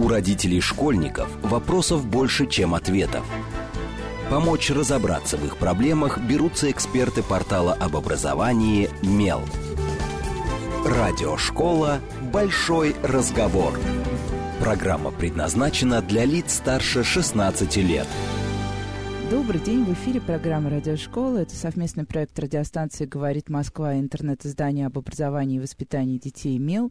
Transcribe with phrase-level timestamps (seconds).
[0.00, 3.22] У родителей школьников вопросов больше, чем ответов.
[4.30, 9.42] Помочь разобраться в их проблемах берутся эксперты портала об образовании «Мел».
[10.86, 12.00] Радиошкола
[12.32, 13.78] «Большой разговор».
[14.58, 18.06] Программа предназначена для лиц старше 16 лет.
[19.30, 21.38] Добрый день, в эфире программа «Радиошкола».
[21.38, 26.90] Это совместный проект радиостанции «Говорит Москва» и интернет-издание об образовании и воспитании детей «МЕЛ».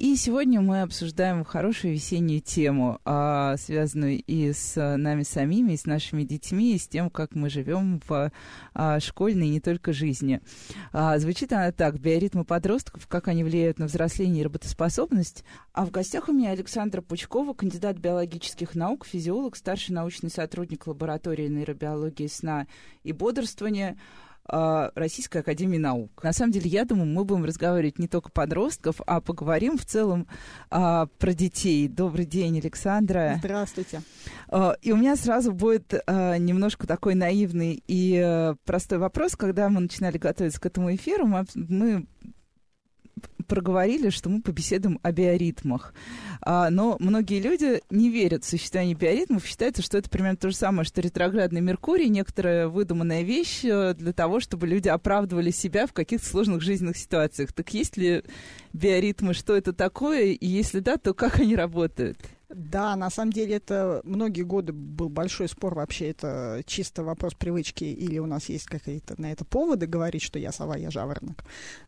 [0.00, 5.84] И сегодня мы обсуждаем хорошую весеннюю тему, а, связанную и с нами самими, и с
[5.84, 8.32] нашими детьми, и с тем, как мы живем в
[8.72, 10.40] а, школьной и не только жизни.
[10.94, 12.00] А, звучит она так.
[12.00, 15.44] Биоритмы подростков, как они влияют на взросление и работоспособность.
[15.74, 21.48] А в гостях у меня Александра Пучкова, кандидат биологических наук, физиолог, старший научный сотрудник лаборатории
[21.48, 22.66] нейробиологии сна
[23.02, 23.98] и бодрствования,
[24.46, 26.22] Российской Академии Наук.
[26.22, 30.26] На самом деле, я думаю, мы будем разговаривать не только подростков, а поговорим в целом
[30.70, 31.86] а, про детей.
[31.88, 33.36] Добрый день, Александра.
[33.38, 34.02] Здравствуйте.
[34.48, 39.36] А, и у меня сразу будет а, немножко такой наивный и а, простой вопрос.
[39.36, 42.06] Когда мы начинали готовиться к этому эфиру, мы, мы
[43.50, 45.92] проговорили, что мы побеседуем о биоритмах.
[46.40, 50.56] А, но многие люди не верят в существование биоритмов, считается, что это примерно то же
[50.56, 55.92] самое, что ретроградный Меркурий, некоторая выдуманная вещь э, для того, чтобы люди оправдывали себя в
[55.92, 57.52] каких-то сложных жизненных ситуациях.
[57.52, 58.22] Так есть ли
[58.72, 62.18] биоритмы, что это такое, и если да, то как они работают?
[62.60, 67.84] Да, на самом деле это многие годы был большой спор вообще, это чисто вопрос привычки
[67.84, 71.42] или у нас есть какие-то на это поводы говорить, что я сова, я жаворонок.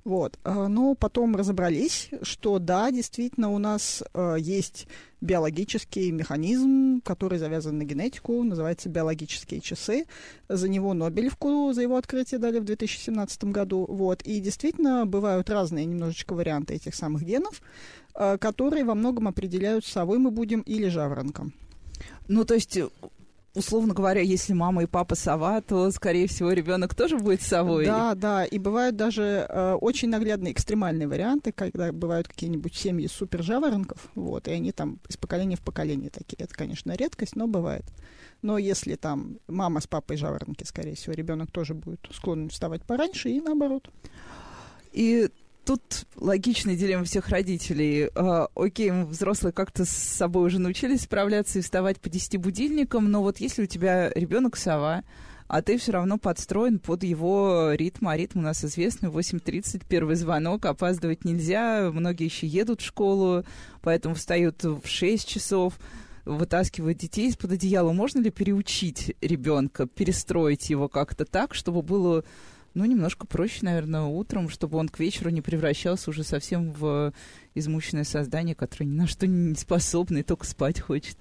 [0.05, 0.39] Вот.
[0.45, 4.87] А, но потом разобрались, что да, действительно у нас э, есть
[5.23, 10.06] биологический механизм, который завязан на генетику, называется биологические часы.
[10.48, 13.87] За него Нобелевку, за его открытие дали в 2017 году.
[13.89, 14.23] Вот.
[14.23, 17.62] И действительно бывают разные немножечко варианты этих самых генов,
[18.14, 21.55] э, которые во многом определяют, совой мы будем или жаворонком.
[22.29, 22.79] Ну, то есть
[23.55, 27.86] условно говоря, если мама и папа сова, то, скорее всего, ребенок тоже будет совой.
[27.86, 28.45] Да, да.
[28.45, 34.48] И бывают даже э, очень наглядные экстремальные варианты, когда бывают какие-нибудь семьи супер жаворонков, вот,
[34.48, 36.36] и они там из поколения в поколение такие.
[36.39, 37.85] Это, конечно, редкость, но бывает.
[38.41, 43.29] Но если там мама с папой жаворонки, скорее всего, ребенок тоже будет склонен вставать пораньше
[43.30, 43.89] и наоборот.
[44.92, 45.30] И
[45.64, 48.11] тут логичная дилемма всех родителей.
[48.14, 53.23] Э, окей, взрослые как-то с собой уже научились справляться и вставать по 10 будильникам, но
[53.23, 55.05] вот если у тебя ребенок сова,
[55.48, 60.17] а ты все равно подстроен под его ритм, а ритм у нас известный, 8.30, первый
[60.17, 63.44] звонок, опаздывать нельзя, многие еще едут в школу,
[63.83, 65.74] поэтому встают в 6 часов,
[66.24, 67.92] вытаскивают детей из-под одеяла.
[67.92, 72.24] Можно ли переучить ребенка, перестроить его как-то так, чтобы было
[72.75, 77.13] ну, немножко проще, наверное, утром, чтобы он к вечеру не превращался уже совсем в
[77.55, 81.17] измученное создание, которое ни на что не способно и только спать хочет.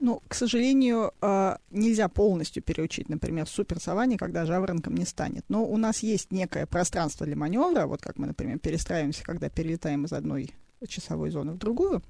[0.00, 5.44] Ну, к сожалению, а, нельзя полностью переучить, например, суперсование, когда жаворонком не станет.
[5.48, 10.04] Но у нас есть некое пространство для маневра, вот как мы, например, перестраиваемся, когда перелетаем
[10.04, 10.50] из одной
[10.86, 12.02] часовой зоны в другую.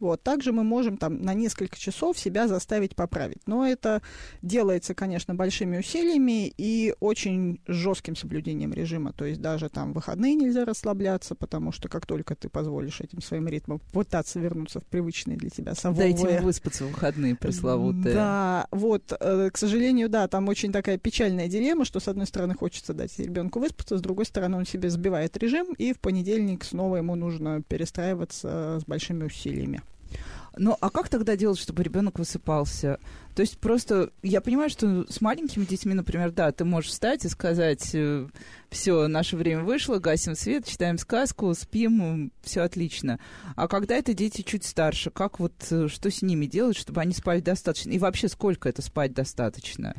[0.00, 0.22] Вот.
[0.22, 3.46] Также мы можем там на несколько часов себя заставить поправить.
[3.46, 4.02] Но это
[4.42, 9.12] делается, конечно, большими усилиями и очень жестким соблюдением режима.
[9.12, 13.20] То есть даже там в выходные нельзя расслабляться, потому что как только ты позволишь этим
[13.20, 16.14] своим ритмам пытаться вернуться в привычные для тебя сововые...
[16.14, 18.14] Дайте ему выспаться в выходные пресловутые.
[18.14, 22.54] Да, вот, э, к сожалению, да, там очень такая печальная дилемма, что с одной стороны
[22.54, 26.96] хочется дать ребенку выспаться, с другой стороны он себе сбивает режим, и в понедельник снова
[26.96, 29.82] ему нужно перестраивать выстраиваться с большими усилиями.
[30.56, 32.98] Ну, а как тогда делать, чтобы ребенок высыпался?
[33.36, 37.28] То есть просто, я понимаю, что с маленькими детьми, например, да, ты можешь встать и
[37.28, 38.26] сказать, э,
[38.68, 43.20] все, наше время вышло, гасим свет, читаем сказку, спим, все отлично.
[43.54, 47.14] А когда это дети чуть старше, как вот, э, что с ними делать, чтобы они
[47.14, 47.90] спали достаточно?
[47.90, 49.94] И вообще, сколько это спать достаточно?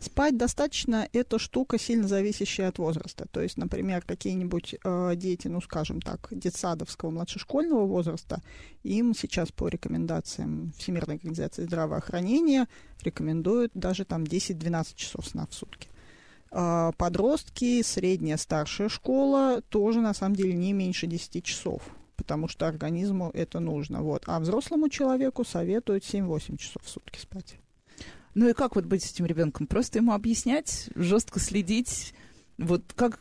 [0.00, 3.26] Спать достаточно– это штука, сильно зависящая от возраста.
[3.30, 8.40] То есть, например, какие-нибудь э, дети, ну, скажем так, детсадовского, младшешкольного возраста,
[8.82, 12.66] им сейчас по рекомендациям Всемирной организации здравоохранения
[13.02, 15.90] рекомендуют даже там 10-12 часов сна в сутки.
[16.50, 21.82] Э, подростки, средняя, старшая школа тоже, на самом деле, не меньше 10 часов
[22.16, 24.02] потому что организму это нужно.
[24.02, 24.24] Вот.
[24.26, 27.56] А взрослому человеку советуют 7-8 часов в сутки спать.
[28.34, 29.66] Ну и как вот быть с этим ребенком?
[29.66, 32.14] Просто ему объяснять, жестко следить,
[32.58, 33.20] вот как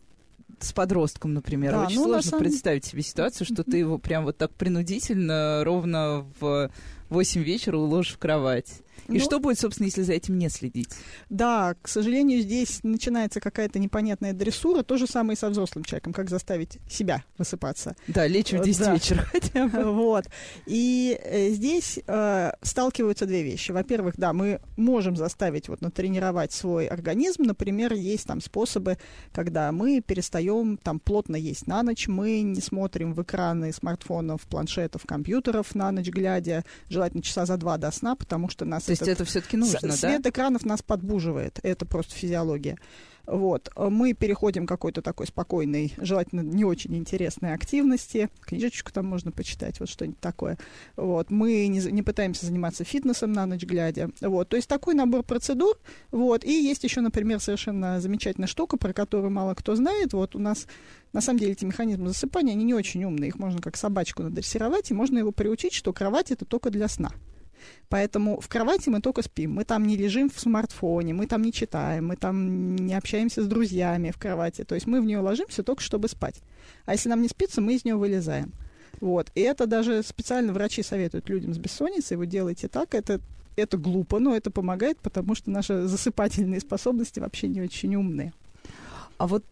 [0.59, 1.71] с подростком, например.
[1.71, 2.43] Да, Очень ну, сложно самом...
[2.43, 6.71] представить себе ситуацию, что ты его прям вот так принудительно ровно в в
[7.09, 8.81] 8 вечера уложишь в кровать.
[9.07, 10.89] И Ну, что будет, собственно, если за этим не следить?
[11.29, 14.83] Да, к сожалению, здесь начинается какая-то непонятная дрессура.
[14.83, 16.13] То же самое и со взрослым человеком.
[16.13, 17.95] Как заставить себя высыпаться.
[18.07, 18.93] Да, лечь в 10 Да.
[18.93, 19.91] вечера хотя бы.
[19.91, 20.25] Вот.
[20.67, 23.71] И э, здесь э, сталкиваются две вещи.
[23.71, 27.43] Во-первых, да, мы можем заставить вот натренировать свой организм.
[27.43, 28.99] Например, есть там способы,
[29.31, 35.03] когда мы перестаем там плотно есть на ночь, мы не смотрим в экраны смартфонов, планшетов,
[35.07, 36.63] компьютеров на ночь глядя,
[36.99, 39.79] желательно часа за два до сна, потому что нас То есть этот это все-таки нужно,
[39.79, 40.09] с- да?
[40.09, 41.59] Свет экранов нас подбуживает.
[41.63, 42.77] Это просто физиология.
[43.25, 43.69] Вот.
[43.75, 48.29] Мы переходим к какой-то такой спокойной, желательно не очень интересной активности.
[48.41, 50.57] Книжечку там можно почитать, вот что-нибудь такое.
[50.95, 51.29] Вот.
[51.29, 54.09] Мы не, не пытаемся заниматься фитнесом на ночь глядя.
[54.21, 54.49] Вот.
[54.49, 55.77] То есть такой набор процедур.
[56.11, 56.43] Вот.
[56.43, 60.13] И есть еще, например, совершенно замечательная штука, про которую мало кто знает.
[60.13, 60.67] Вот у нас
[61.13, 63.29] на самом деле эти механизмы засыпания, они не очень умные.
[63.29, 67.11] Их можно как собачку надрессировать, и можно его приучить, что кровать это только для сна.
[67.89, 69.53] Поэтому в кровати мы только спим.
[69.53, 73.47] Мы там не лежим в смартфоне, мы там не читаем, мы там не общаемся с
[73.47, 74.63] друзьями в кровати.
[74.63, 76.41] То есть мы в нее ложимся только чтобы спать.
[76.85, 78.51] А если нам не спится, мы из нее вылезаем.
[79.01, 79.31] Вот.
[79.35, 82.17] И это даже специально врачи советуют людям с бессонницей.
[82.17, 83.21] Вы делаете так, это,
[83.55, 88.33] это глупо, но это помогает, потому что наши засыпательные способности вообще не очень умные.
[89.17, 89.43] А вот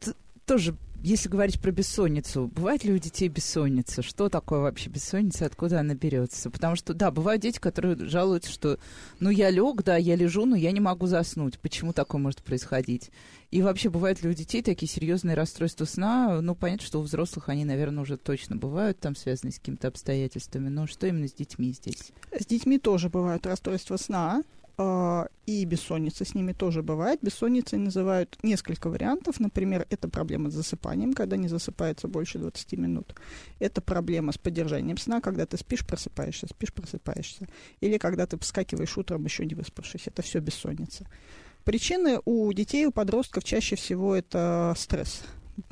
[0.45, 4.01] тоже, если говорить про бессонницу, бывает ли у детей бессонница?
[4.01, 6.49] Что такое вообще бессонница, откуда она берется?
[6.49, 8.79] Потому что, да, бывают дети, которые жалуются, что,
[9.19, 11.59] ну, я лег, да, я лежу, но я не могу заснуть.
[11.59, 13.11] Почему такое может происходить?
[13.51, 16.41] И вообще, бывают ли у детей такие серьезные расстройства сна?
[16.41, 20.69] Ну, понятно, что у взрослых они, наверное, уже точно бывают там связаны с какими-то обстоятельствами.
[20.69, 22.11] Но что именно с детьми здесь?
[22.37, 24.43] С детьми тоже бывают расстройства сна,
[24.79, 27.19] и бессонница с ними тоже бывает.
[27.21, 29.39] Бессонницей называют несколько вариантов.
[29.39, 33.15] Например, это проблема с засыпанием, когда не засыпается больше 20 минут.
[33.59, 37.47] Это проблема с поддержанием сна, когда ты спишь, просыпаешься, спишь, просыпаешься.
[37.81, 40.07] Или когда ты вскакиваешь утром, еще не выспавшись.
[40.07, 41.07] Это все бессонница.
[41.63, 45.23] Причины у детей, у подростков чаще всего это стресс.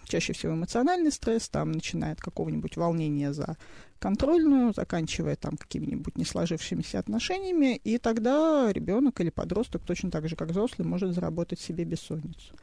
[0.06, 3.56] Чаще всего эмоциональный стресс, там, начиная от какого-нибудь волнения за
[4.00, 10.36] контрольную, заканчивая там какими-нибудь не сложившимися отношениями, и тогда ребенок или подросток, точно так же,
[10.36, 12.54] как взрослый, может заработать себе бессонницу.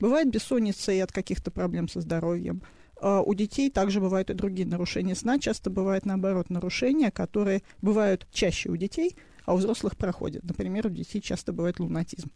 [0.00, 2.62] Бывает бессонница и от каких-то проблем со здоровьем.
[3.00, 5.38] А У детей также бывают и другие нарушения сна.
[5.38, 10.44] Часто бывают, наоборот, нарушения, которые бывают чаще у детей, а у взрослых проходят.
[10.44, 12.30] Например, у детей часто бывает лунатизм.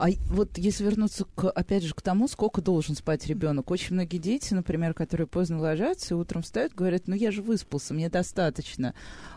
[0.00, 3.70] А вот если вернуться, к, опять же, к тому, сколько должен спать ребенок.
[3.70, 7.92] Очень многие дети, например, которые поздно ложатся и утром встают, говорят, ну я же выспался,
[7.92, 8.94] мне достаточно.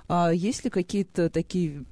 [0.07, 1.83] А есть ли какие-то такие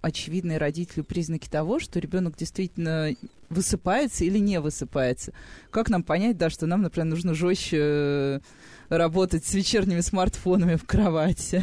[0.00, 3.14] очевидные родители признаки того, что ребенок действительно
[3.50, 5.34] высыпается или не высыпается?
[5.70, 8.40] Как нам понять, да, что нам, например, нужно жестче э,
[8.88, 11.62] работать с вечерними смартфонами в кровати?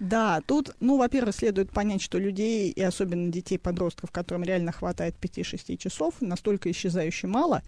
[0.00, 5.76] Да, тут, ну, во-первых, следует понять, что людей, и особенно детей-подростков, которым реально хватает 5-6
[5.76, 7.62] часов, настолько исчезающе мало,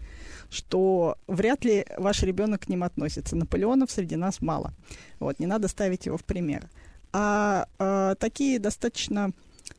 [0.49, 3.37] что вряд ли ваш ребенок к ним относится.
[3.37, 4.73] Наполеонов среди нас мало.
[5.20, 6.70] Вот, не надо ставить его в пример.
[7.12, 9.32] А, а, такие достаточно,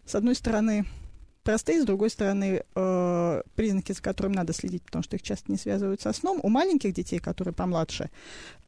[0.06, 0.86] с одной стороны,
[1.44, 5.58] простые, с другой стороны, э, признаки, за которыми надо следить, потому что их часто не
[5.58, 6.40] связывают со сном.
[6.42, 8.10] У маленьких детей, которые помладше,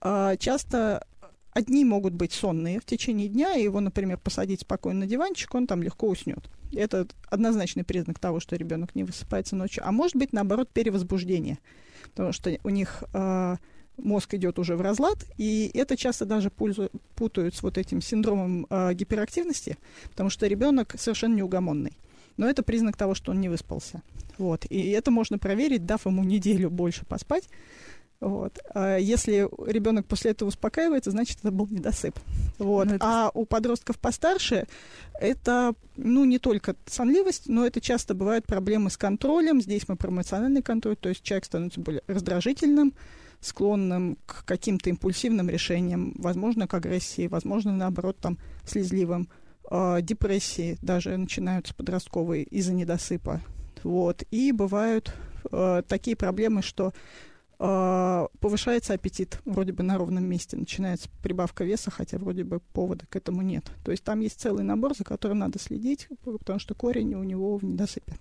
[0.02, 1.08] э, часто
[1.56, 5.68] одни могут быть сонные в течение дня, и его, например, посадить спокойно на диванчик, он
[5.68, 6.50] там легко уснет.
[6.74, 9.82] Это однозначный признак того, что ребенок не высыпается ночью.
[9.88, 11.60] А может быть, наоборот, перевозбуждение,
[12.04, 13.56] потому что у них э,
[13.98, 18.68] мозг идет уже в разлад, и это часто даже пользу- путают с вот этим синдромом
[18.70, 19.78] э, гиперактивности,
[20.10, 21.98] потому что ребенок совершенно неугомонный.
[22.36, 24.02] Но это признак того, что он не выспался.
[24.38, 24.66] Вот.
[24.70, 27.48] И это можно проверить, дав ему неделю больше поспать.
[28.26, 28.58] Вот.
[28.74, 32.18] А если ребенок после этого успокаивается, значит, это был недосып.
[32.58, 32.88] Вот.
[32.88, 34.66] Ну, это- А у подростков постарше
[35.22, 39.62] это, ну, не только сонливость, но это часто бывают проблемы с контролем.
[39.62, 42.96] Здесь мы про эмоциональный контроль, то есть человек становится более раздражительным,
[43.42, 49.30] склонным к каким-то импульсивным решениям, возможно, к агрессии, возможно, наоборот, там, слезливым.
[49.70, 53.42] А, депрессии даже начинаются подростковые из-за недосыпа.
[53.84, 54.24] Вот.
[54.32, 55.14] И бывают
[55.52, 56.92] э, такие проблемы, что э,
[57.58, 63.16] повышается аппетит вроде бы на ровном месте, начинается прибавка веса, хотя вроде бы повода к
[63.16, 63.66] этому нет.
[63.84, 67.58] То есть там есть целый набор, за которым надо следить, потому что корень у него
[67.58, 68.18] в недосыпе.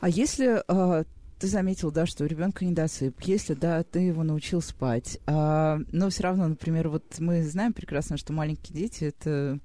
[0.00, 1.04] А если а,
[1.38, 6.10] ты заметил, да, что у ребенка недосып, если, да, ты его научил спать, а, но
[6.10, 9.58] все равно, например, вот мы знаем прекрасно, что маленькие дети это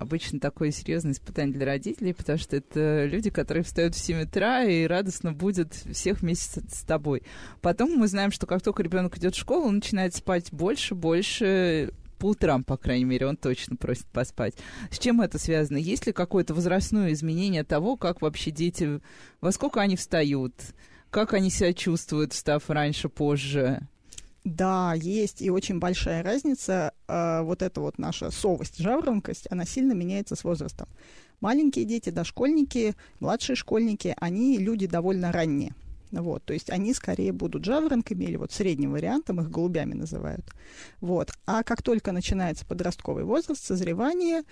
[0.00, 4.64] обычно такое серьезное испытание для родителей, потому что это люди, которые встают в 7 утра
[4.64, 7.22] и радостно будут всех вместе с, тобой.
[7.60, 11.92] Потом мы знаем, что как только ребенок идет в школу, он начинает спать больше, больше,
[12.18, 14.54] по утрам, по крайней мере, он точно просит поспать.
[14.90, 15.76] С чем это связано?
[15.76, 19.00] Есть ли какое-то возрастное изменение того, как вообще дети,
[19.40, 20.54] во сколько они встают,
[21.10, 23.86] как они себя чувствуют, встав раньше, позже?
[24.50, 26.92] Да, есть и очень большая разница.
[27.06, 30.88] Э, вот эта вот наша совость, жаворонкость, она сильно меняется с возрастом.
[31.40, 35.72] Маленькие дети, дошкольники, младшие школьники, они люди довольно ранние.
[36.10, 40.44] Вот, то есть они скорее будут жаворонками или вот средним вариантом, их голубями называют.
[41.00, 41.30] Вот.
[41.46, 44.42] А как только начинается подростковый возраст, созревание,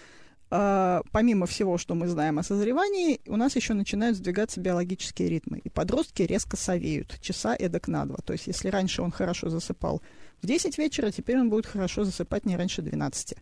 [0.51, 5.59] э, помимо всего, что мы знаем о созревании, у нас еще начинают сдвигаться биологические ритмы.
[5.59, 8.19] И подростки резко совеют, часа эдак на два.
[8.25, 10.03] То есть если раньше он хорошо засыпал
[10.43, 13.35] в 10 вечера, теперь он будет хорошо засыпать не раньше 12.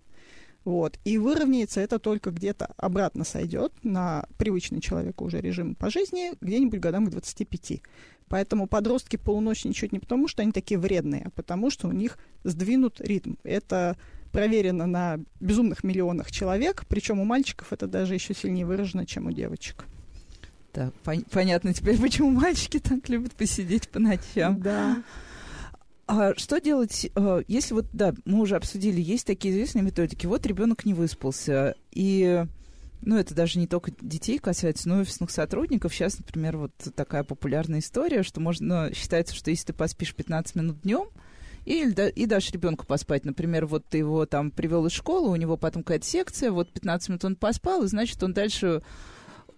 [0.66, 0.98] Вот.
[1.04, 6.80] И выровняется это только где-то обратно сойдет на привычный человеку уже режим по жизни где-нибудь
[6.80, 7.82] годам к 25.
[8.28, 13.00] Поэтому подростки полуночничают не потому, что они такие вредные, а потому, что у них сдвинут
[13.00, 13.34] ритм.
[13.44, 13.96] Это
[14.37, 19.33] проверено на безумных миллионах человек, причем у мальчиков это даже еще сильнее выражено, чем у
[19.33, 19.87] девочек.
[20.73, 24.61] Так, пон- понятно теперь, почему мальчики так любят посидеть по ночам.
[24.61, 25.02] Да.
[26.07, 30.26] А что делать, э, если вот, да, мы уже обсудили, есть такие известные методики.
[30.26, 32.45] Вот ребенок не выспался, и,
[33.00, 35.95] ну, это даже не только детей касается, но и офисных сотрудников.
[35.95, 40.83] Сейчас, например, вот такая популярная история, что можно, считается, что если ты поспишь 15 минут
[40.83, 41.09] днем,
[41.66, 43.25] и, и дашь ребенку поспать.
[43.25, 47.08] Например, вот ты его там привел из школы, у него потом какая-то секция, вот 15
[47.11, 48.82] минут он поспал, и значит, он дальше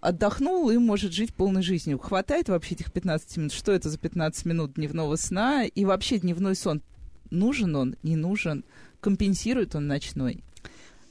[0.01, 1.99] отдохнул и может жить полной жизнью.
[1.99, 3.53] Хватает вообще этих 15 минут?
[3.53, 5.65] Что это за 15 минут дневного сна?
[5.65, 6.81] И вообще дневной сон,
[7.29, 8.65] нужен он, не нужен?
[9.01, 10.43] Компенсирует он ночной?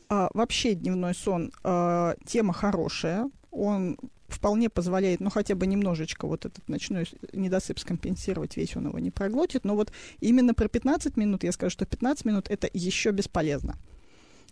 [0.09, 3.31] А, вообще дневной сон а, тема хорошая.
[3.51, 3.97] Он
[4.29, 9.11] вполне позволяет, ну, хотя бы немножечко вот этот ночной недосып скомпенсировать, весь он его не
[9.11, 9.65] проглотит.
[9.65, 13.77] Но вот именно про 15 минут я скажу, что 15 минут это еще бесполезно.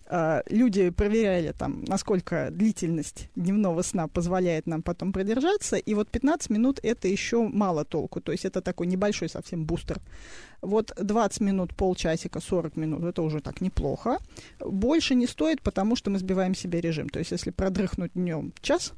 [0.08, 6.50] А, люди проверяли там, насколько длительность дневного сна позволяет нам потом продержаться, и вот 15
[6.50, 10.00] минут это еще мало толку, то есть это такой небольшой совсем бустер.
[10.62, 14.18] Вот 20 минут, полчасика, 40 минут, это уже так неплохо.
[14.60, 18.92] Больше не стоит, потому что мы сбиваем себе режим, то есть если продрыхнуть днем час,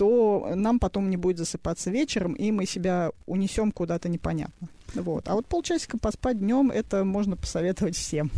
[0.00, 4.68] то нам потом не будет засыпаться вечером, и мы себя унесем куда-то непонятно.
[4.94, 5.28] Вот.
[5.28, 8.30] А вот полчасика поспать днем, это можно посоветовать всем.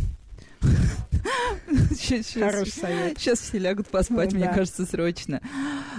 [2.33, 3.17] Хороший совет.
[3.17, 4.53] Сейчас все лягут поспать, ну, мне да.
[4.53, 5.39] кажется, срочно.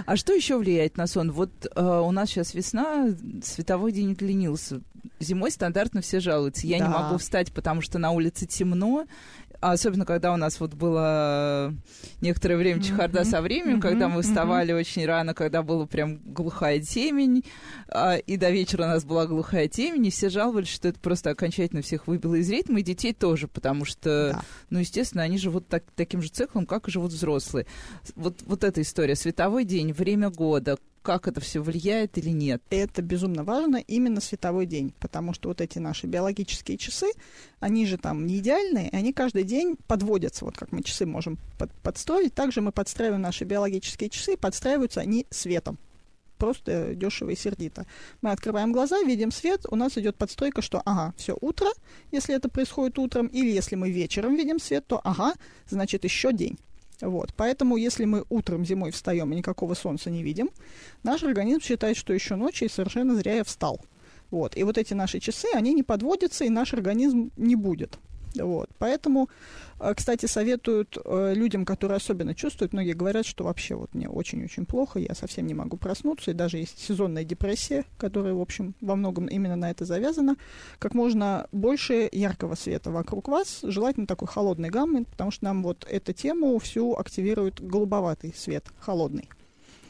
[0.05, 1.31] А что еще влияет на сон?
[1.31, 3.07] Вот э, у нас сейчас весна,
[3.43, 4.81] световой день удлинился.
[5.19, 6.67] Зимой стандартно все жалуются.
[6.67, 6.85] Я да.
[6.85, 9.07] не могу встать, потому что на улице темно,
[9.61, 11.73] особенно когда у нас вот было
[12.21, 13.29] некоторое время чехарда mm-hmm.
[13.29, 13.81] со временем, mm-hmm.
[13.81, 14.79] когда мы вставали mm-hmm.
[14.79, 17.43] очень рано, когда была прям глухая темень,
[17.87, 21.29] а, и до вечера у нас была глухая темень, и все жаловались, что это просто
[21.29, 24.41] окончательно всех выбило из ритма, и детей тоже, потому что, да.
[24.69, 27.65] ну, естественно, они живут так, таким же циклом, как и живут взрослые.
[28.15, 32.63] Вот, вот эта история, световой день, время года, как это все влияет или нет?
[32.71, 37.11] Это безумно важно, именно световой день, потому что вот эти наши биологические часы,
[37.59, 41.71] они же там не идеальные, они каждый день подводятся, вот как мы часы можем под,
[41.83, 45.77] подстроить, также мы подстраиваем наши биологические часы, подстраиваются они светом
[46.37, 47.85] просто дешево и сердито.
[48.21, 51.67] Мы открываем глаза, видим свет, у нас идет подстройка, что ага, все утро,
[52.11, 55.33] если это происходит утром, или если мы вечером видим свет, то ага,
[55.69, 56.57] значит еще день.
[57.01, 57.33] Вот.
[57.35, 60.49] Поэтому, если мы утром зимой встаем и никакого солнца не видим,
[61.03, 63.81] наш организм считает, что еще ночь и совершенно зря я встал.
[64.31, 64.57] Вот.
[64.57, 67.97] И вот эти наши часы, они не подводятся, и наш организм не будет.
[68.43, 68.69] Вот.
[68.77, 69.29] Поэтому,
[69.79, 74.65] э, кстати, советуют э, людям, которые особенно чувствуют, многие говорят, что вообще вот мне очень-очень
[74.65, 78.95] плохо, я совсем не могу проснуться, и даже есть сезонная депрессия, которая, в общем, во
[78.95, 80.35] многом именно на это завязана,
[80.79, 85.85] как можно больше яркого света вокруг вас, желательно такой холодной гаммы, потому что нам вот
[85.89, 89.29] эту тему всю активирует голубоватый свет, холодный.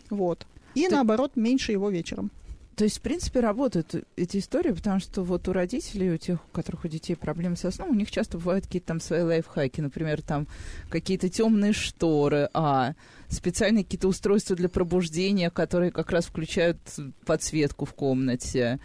[0.09, 0.45] Вот.
[0.75, 0.93] И Ты...
[0.93, 2.31] наоборот, меньше его вечером.
[2.75, 6.49] То есть, в принципе, работают эти истории, потому что вот у родителей, у тех, у
[6.51, 10.21] которых у детей проблемы со сном, у них часто бывают какие-то там свои лайфхаки, например,
[10.21, 10.47] там
[10.89, 12.95] какие-то темные шторы, а
[13.29, 16.77] специальные какие-то устройства для пробуждения, которые как раз включают
[17.25, 18.79] подсветку в комнате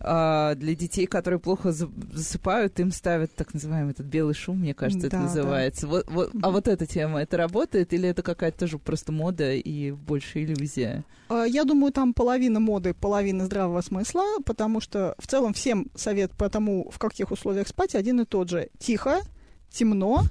[0.00, 5.16] для детей, которые плохо засыпают, им ставят так называемый этот белый шум, мне кажется, да,
[5.16, 5.86] это называется.
[5.86, 5.88] Да.
[5.88, 9.90] Вот, вот, а вот эта тема, это работает или это какая-то тоже просто мода и
[9.90, 11.04] больше иллюзия?
[11.28, 16.32] А, я думаю, там половина моды, половина здравого смысла, потому что в целом всем совет
[16.32, 18.70] по тому, в каких условиях спать, один и тот же.
[18.78, 19.20] Тихо,
[19.68, 20.22] темно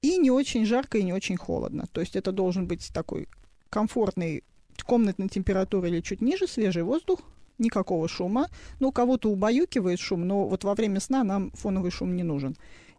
[0.00, 1.86] и не очень жарко и не очень холодно.
[1.92, 3.28] То есть это должен быть такой
[3.70, 4.44] комфортный
[4.84, 7.20] комнатной температуры или чуть ниже, свежий воздух,
[7.58, 8.48] никакого шума.
[8.80, 12.56] Ну, кого-то убаюкивает шум, но вот во время сна нам фоновый шум не нужен.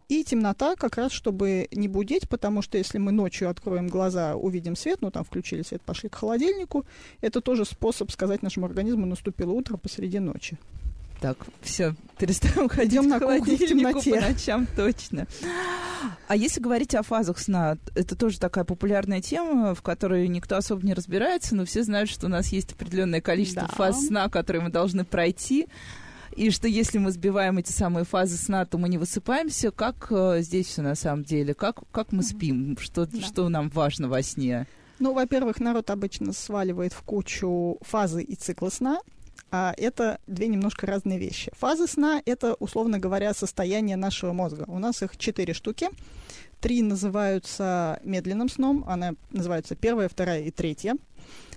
[0.08, 4.76] И темнота как раз, чтобы не будить, потому что если мы ночью откроем глаза, увидим
[4.76, 6.84] свет, ну там включили свет, пошли к холодильнику,
[7.20, 10.58] это тоже способ сказать нашему организму, наступило утро посреди ночи.
[11.20, 15.26] Так, все, перестаем ходить Идем на холодильнику по ночам, точно.
[16.28, 20.84] А если говорить о фазах сна, это тоже такая популярная тема, в которой никто особо
[20.84, 23.74] не разбирается, но все знают, что у нас есть определенное количество да.
[23.74, 25.68] фаз сна, которые мы должны пройти.
[26.36, 29.70] И что если мы сбиваем эти самые фазы сна, то мы не высыпаемся.
[29.70, 31.54] Как э, здесь все на самом деле?
[31.54, 32.76] Как, как мы спим?
[32.78, 33.22] Что, да.
[33.22, 34.66] что нам важно во сне?
[34.98, 39.00] Ну, во-первых, народ обычно сваливает в кучу фазы и циклы сна
[39.50, 41.50] а это две немножко разные вещи.
[41.56, 44.64] Фазы сна— это, условно говоря, состояние нашего мозга.
[44.66, 45.88] У нас их четыре штуки.
[46.60, 50.96] Три называются медленным сном, она называется первая, вторая и третья.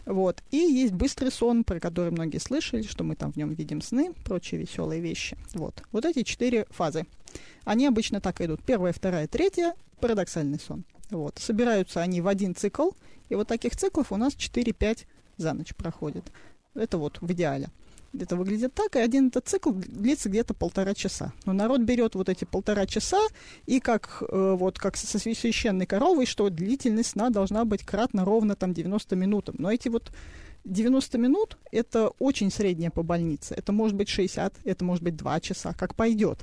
[0.05, 0.43] Вот.
[0.51, 4.13] И есть быстрый сон, про который многие слышали, что мы там в нем видим сны,
[4.25, 5.37] прочие веселые вещи.
[5.53, 5.83] Вот.
[5.91, 7.05] Вот эти четыре фазы.
[7.63, 8.63] Они обычно так идут.
[8.63, 10.83] Первая, вторая, третья— парадоксальный сон.
[11.11, 11.37] Вот.
[11.37, 12.89] Собираются они в один цикл,
[13.29, 15.05] и вот таких циклов у нас 4-5
[15.37, 16.25] за ночь проходит.
[16.75, 17.69] Это вот в идеале.
[18.17, 21.31] Это выглядит так, и один этот цикл длится где-то полтора часа.
[21.45, 23.19] Но народ берет вот эти полтора часа,
[23.67, 28.55] и как, э, вот, как со священной коровой, что длительность сна должна быть кратно ровно
[28.55, 29.55] там 90 минутам.
[29.59, 30.11] Но эти вот
[30.65, 33.53] 90 минут– это очень среднее по больнице.
[33.55, 36.39] Это может быть 60, это может быть 2 часа, как пойдет.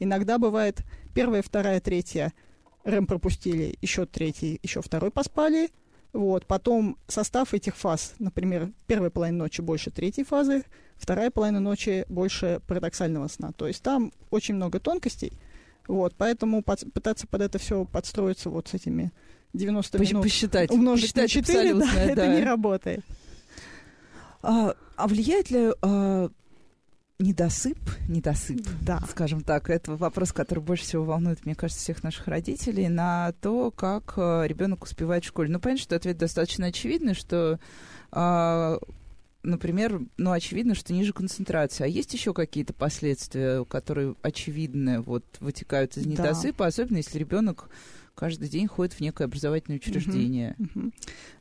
[0.00, 0.82] Иногда бывает
[1.14, 2.32] первая, вторая, третья
[2.82, 5.70] РЭМ пропустили, еще третий, еще второй поспали–
[6.14, 6.46] вот.
[6.46, 10.64] Потом состав этих фаз, например, первая половина ночи больше третьей фазы,
[10.96, 13.50] вторая половина ночи больше парадоксального сна.
[13.52, 15.32] То есть там очень много тонкостей.
[15.88, 19.12] Вот, поэтому под, пытаться под это все подстроиться вот с этими
[19.54, 22.00] 90 Пос- минут посчитать, умножить посчитать на 4, да, да.
[22.00, 23.04] это не работает.
[24.40, 26.30] А, а влияет ли а,
[27.24, 27.78] недосып,
[28.08, 29.00] недосып, да.
[29.08, 33.70] скажем так, это вопрос, который больше всего волнует, мне кажется, всех наших родителей, на то,
[33.70, 35.50] как э, ребенок успевает в школе.
[35.50, 37.58] Ну, понятно, что ответ достаточно очевидный, что
[38.12, 38.78] а,
[39.42, 41.86] например, ну, очевидно, что ниже концентрация.
[41.86, 46.66] А есть еще какие-то последствия, которые очевидны, вот, вытекают из недосыпа, да.
[46.66, 47.68] особенно если ребенок
[48.14, 50.56] каждый день ходит в некое образовательное учреждение.
[50.58, 50.92] Uh-huh, uh-huh.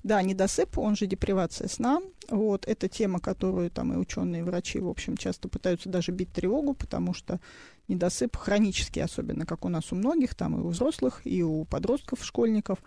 [0.03, 2.01] Да, недосып, он же депривация сна.
[2.29, 6.31] Вот, это тема, которую там и ученые, и врачи, в общем, часто пытаются даже бить
[6.31, 7.39] тревогу, потому что
[7.87, 12.23] недосып хронический, особенно как у нас у многих, там и у взрослых, и у подростков,
[12.23, 12.79] школьников.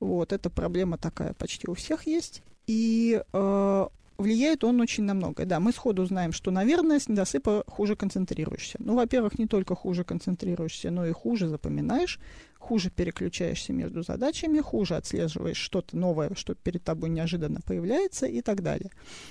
[0.00, 2.42] Вот, эта проблема такая почти у всех есть.
[2.66, 3.86] И э,
[4.18, 5.46] влияет он очень на многое.
[5.46, 8.78] Да, мы сходу знаем, что, наверное, с недосыпа хуже концентрируешься.
[8.80, 12.18] Ну, во-первых, не только хуже концентрируешься, но и хуже запоминаешь,
[12.62, 18.62] хуже переключаешься между задачами, хуже отслеживаешь что-то новое, что перед тобой неожиданно появляется и так
[18.62, 18.90] далее.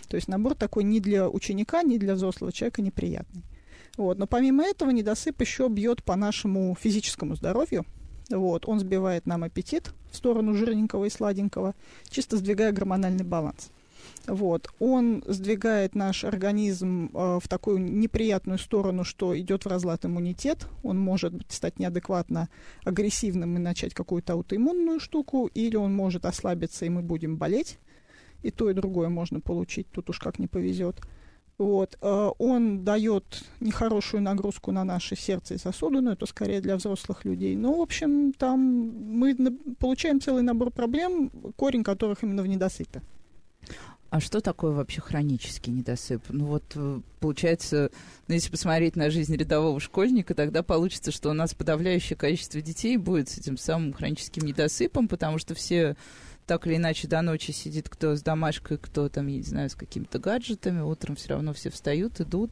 [0.10, 3.44] То есть набор такой ни для ученика, ни для взрослого человека неприятный.
[3.98, 4.20] Вот.
[4.20, 7.86] Но помимо этого недосып еще бьет по нашему физическому здоровью.
[8.30, 8.68] Вот.
[8.68, 11.74] Он сбивает нам аппетит в сторону жирненького и сладенького,
[12.10, 13.72] чисто сдвигая гормональный баланс.
[14.28, 14.70] Вот.
[14.80, 20.68] Он сдвигает наш организм э, в такую неприятную сторону, что идет в разлад иммунитет.
[20.84, 22.50] Он может стать неадекватно
[22.84, 27.80] агрессивным и начать какую-то аутоиммунную штуку, или он может ослабиться, и мы будем болеть.
[28.44, 31.02] И то, и другое можно получить, тут уж как не повезет.
[31.58, 31.98] Вот.
[32.02, 37.26] Э, он дает нехорошую нагрузку на наше сердце и сосуды, но это скорее для взрослых
[37.26, 37.56] людей.
[37.56, 39.36] Но, в общем, там мы
[39.80, 43.02] получаем целый набор проблем, корень которых именно в недосыпе.
[44.12, 46.22] А что такое вообще хронический недосып?
[46.28, 47.92] Ну вот, э, получается,
[48.28, 52.98] ну, если посмотреть на жизнь рядового школьника, тогда получится, что у нас подавляющее количество детей
[52.98, 55.96] будет с этим самым хроническим недосыпом, потому что все
[56.46, 59.76] так или иначе до ночи сидит кто с домашкой, кто там, я не знаю, с
[59.76, 62.52] какими-то гаджетами, утром все равно все встают, идут,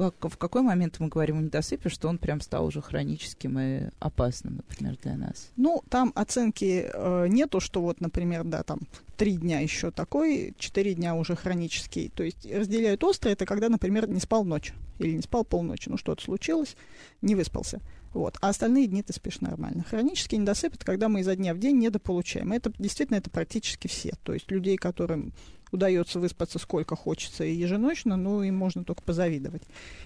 [0.00, 3.82] как, в какой момент мы говорим о недосыпе, что он прям стал уже хроническим и
[3.98, 5.50] опасным, например, для нас?
[5.56, 8.80] Ну, там оценки э, нету, что вот, например, да, там
[9.16, 12.08] три дня еще такой, четыре дня уже хронический.
[12.08, 15.98] То есть разделяют острое, это когда, например, не спал ночь или не спал полночи, ну
[15.98, 16.76] что-то случилось,
[17.20, 17.80] не выспался.
[18.12, 18.36] Вот.
[18.40, 19.84] А остальные дни ты спишь нормально.
[19.88, 22.52] Хронический недосып– это когда мы изо дня в день недополучаем.
[22.52, 24.14] Это действительно это практически все.
[24.24, 25.32] То есть людей, которым
[25.72, 29.62] удается выспаться сколько хочется и еженочно, ну, им можно только позавидовать.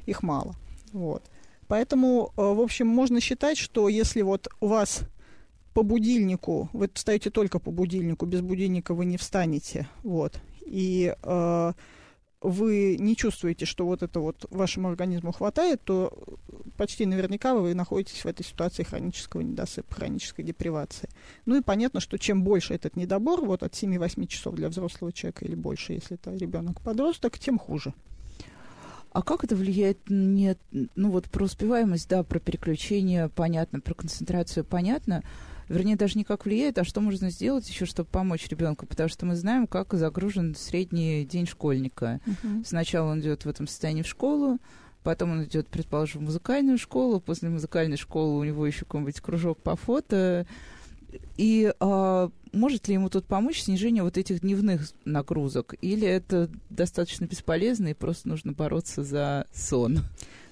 [0.06, 0.54] Их мало.
[0.92, 1.22] Вот.
[1.66, 5.02] Поэтому, э, в общем, можно считать, что если вот у вас
[5.72, 11.72] по будильнику, вы встаете только по будильнику, без будильника вы не встанете, вот, и э,
[12.44, 16.12] вы не чувствуете, что вот это вот вашему организму хватает, то
[16.76, 21.08] почти наверняка вы находитесь в этой ситуации хронического недосыпа, хронической депривации.
[21.46, 25.46] Ну и понятно, что чем больше этот недобор, вот от 7-8 часов для взрослого человека
[25.46, 27.94] или больше, если это ребенок-подросток, тем хуже.
[29.12, 29.98] А как это влияет?
[30.10, 35.22] Нет, ну вот про успеваемость, да, про переключение понятно, про концентрацию понятно.
[35.68, 39.26] Вернее, даже не как влияет, а что можно сделать еще, чтобы помочь ребенку, потому что
[39.26, 42.20] мы знаем, как загружен средний день школьника.
[42.26, 42.64] Uh-huh.
[42.66, 44.58] Сначала он идет в этом состоянии в школу,
[45.02, 49.62] потом он идет, предположим, в музыкальную школу, после музыкальной школы у него еще какой-нибудь кружок
[49.62, 50.46] по фото.
[51.36, 55.74] И а, может ли ему тут помочь снижение вот этих дневных нагрузок?
[55.80, 60.00] Или это достаточно бесполезно и просто нужно бороться за сон?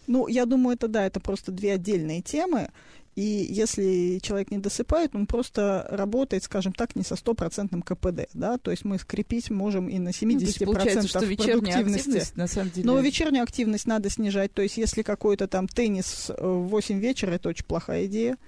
[0.07, 2.71] Ну, я думаю, это да, это просто две отдельные темы.
[3.15, 8.57] И если человек не досыпает, он просто работает, скажем так, не со стопроцентным КПД, да,
[8.57, 12.25] то есть мы скрепить можем и на 70% ну, процентов что продуктивности.
[12.37, 12.87] на самом деле...
[12.87, 17.51] Но вечернюю активность надо снижать, то есть если какой-то там теннис в 8 вечера, это
[17.51, 18.39] очень плохая идея.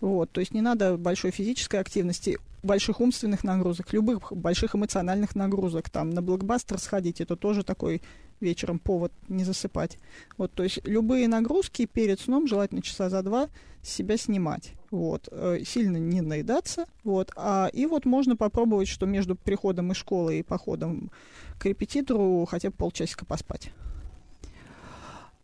[0.00, 5.90] Вот, то есть не надо большой физической активности, больших умственных нагрузок, любых больших эмоциональных нагрузок.
[5.90, 8.02] Там на блокбастер сходить, это тоже такой
[8.40, 9.98] вечером повод не засыпать.
[10.36, 13.48] Вот, то есть любые нагрузки перед сном, желательно часа за два,
[13.82, 14.72] себя снимать.
[14.90, 16.86] Вот, э, сильно не наедаться.
[17.04, 21.10] Вот, а, и вот можно попробовать, что между приходом из школы и походом
[21.58, 23.70] к репетитору хотя бы полчасика поспать.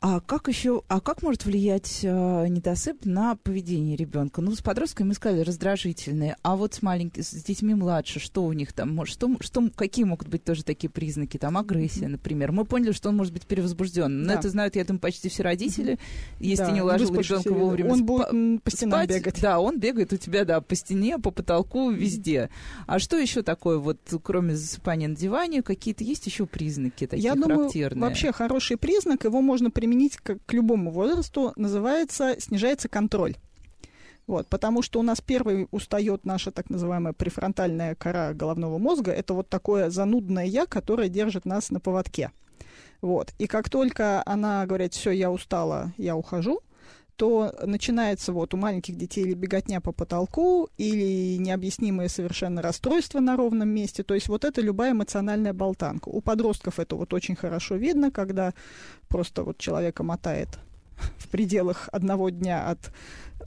[0.06, 4.42] А как еще, а как может влиять э, недосып на поведение ребенка?
[4.42, 8.52] Ну, с подростками мы сказали раздражительные, а вот с маленькими, с детьми младше, что у
[8.52, 12.52] них там, может, что, что, какие могут быть тоже такие признаки, там агрессия, например.
[12.52, 14.34] Мы поняли, что он может быть перевозбужден, но да.
[14.34, 15.98] это знают, я думаю, почти все родители.
[16.38, 19.40] Если да, ты не уложил ребенка вовремя, он будет по, по стенам спать, бегать.
[19.40, 22.50] Да, он бегает у тебя, да, по стене, по потолку, везде.
[22.86, 27.32] А что еще такое, вот, кроме засыпания на диване, какие-то есть еще признаки такие я
[27.32, 27.88] характерные?
[27.88, 33.36] Думаю, вообще хороший признак, его можно применить применить к, к любому возрасту, называется снижается контроль.
[34.26, 39.12] Вот, потому что у нас первый устает наша так называемая префронтальная кора головного мозга.
[39.12, 42.30] Это вот такое занудное я, которое держит нас на поводке.
[43.02, 43.34] Вот.
[43.38, 46.60] И как только она говорит, все, я устала, я ухожу,
[47.16, 53.36] то начинается вот у маленьких детей или беготня по потолку, или необъяснимое совершенно расстройство на
[53.36, 54.02] ровном месте.
[54.02, 56.08] То есть вот это любая эмоциональная болтанка.
[56.08, 58.52] У подростков это вот очень хорошо видно, когда
[59.08, 60.58] просто вот человека мотает
[61.18, 62.92] в пределах одного дня от,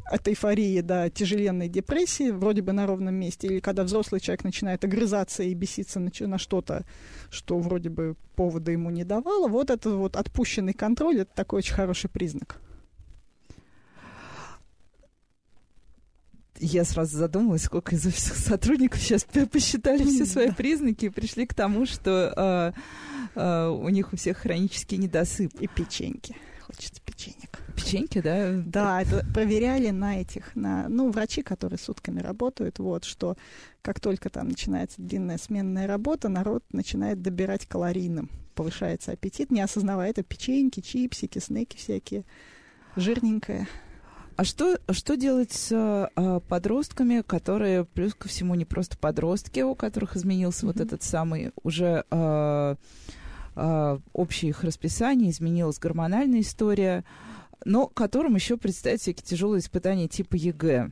[0.05, 4.83] от эйфории до тяжеленной депрессии, вроде бы на ровном месте, или когда взрослый человек начинает
[4.85, 6.85] огрызаться и беситься на, на что-то,
[7.29, 11.73] что вроде бы повода ему не давало, вот это вот отпущенный контроль, это такой очень
[11.73, 12.61] хороший признак.
[16.59, 21.53] Я сразу задумалась, сколько из офисных сотрудников сейчас посчитали все свои признаки и пришли к
[21.53, 22.73] тому, что
[23.35, 25.53] э, э, у них у всех хронический недосып.
[25.59, 26.35] И печеньки.
[26.67, 27.59] Хочется печенек.
[27.75, 28.51] Печеньки, да?
[28.65, 33.37] Да, это проверяли на этих, на, ну, врачи, которые сутками работают, вот, что
[33.81, 38.29] как только там начинается длинная сменная работа, народ начинает добирать калорийным.
[38.53, 42.25] Повышается аппетит, не осознавая это печеньки, чипсики, снеки всякие,
[42.97, 43.67] жирненькое.
[44.37, 49.73] А что, что делать с а, подростками, которые, плюс ко всему, не просто подростки, у
[49.73, 50.73] которых изменился mm-hmm.
[50.73, 52.75] вот этот самый уже а,
[53.55, 57.03] а, общее их расписание, изменилась гормональная история,
[57.65, 60.91] но которым еще предстоят всякие тяжелые испытания типа ЕГЭ.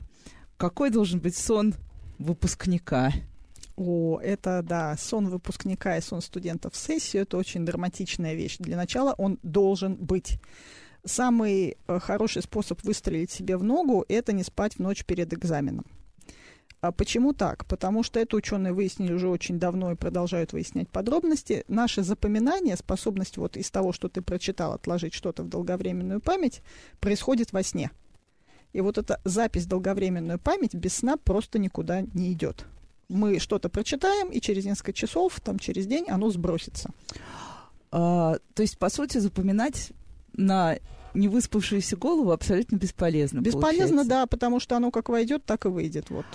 [0.58, 1.76] Какой должен быть сон
[2.18, 3.12] выпускника?
[3.76, 8.58] О, это, да, сон выпускника и сон студента в сессию, это очень драматичная вещь.
[8.58, 10.40] Для начала он должен быть
[11.06, 15.86] самый э, хороший способ выстрелить себе в ногу– это не спать в ночь перед экзаменом.
[16.82, 17.66] А почему так?
[17.66, 21.64] Потому что это ученые выяснили уже очень давно и продолжают выяснять подробности.
[21.68, 26.62] Наше запоминание, способность вот из того, что ты прочитал, отложить что-то в долговременную память,
[27.00, 27.92] происходит во сне.
[28.74, 32.66] И вот эта запись в долговременную память без сна просто никуда не идет.
[33.08, 36.92] Мы что-то прочитаем, и через несколько часов, там через день оно сбросится.
[37.92, 39.92] А, то есть, по сути, запоминать
[40.38, 40.78] на
[41.14, 43.40] невыспавшуюся голову абсолютно бесполезно.
[43.40, 44.10] Бесполезно, получается.
[44.10, 46.10] да, потому что оно как войдет, так и выйдет.
[46.10, 46.26] Вот.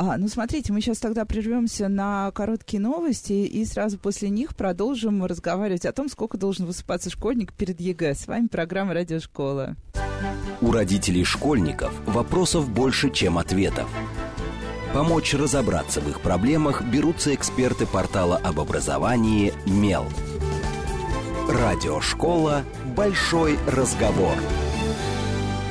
[0.00, 5.24] А, ну смотрите, мы сейчас тогда прервемся на короткие новости и сразу после них продолжим
[5.24, 8.14] разговаривать о том, сколько должен высыпаться школьник перед ЕГЭ.
[8.14, 9.74] С вами программа «Радиошкола».
[10.60, 13.88] У родителей школьников вопросов больше, чем ответов.
[14.94, 20.06] Помочь разобраться в их проблемах берутся эксперты портала об образовании «Мел».
[21.48, 22.62] Радиошкола
[22.94, 24.34] «Большой разговор».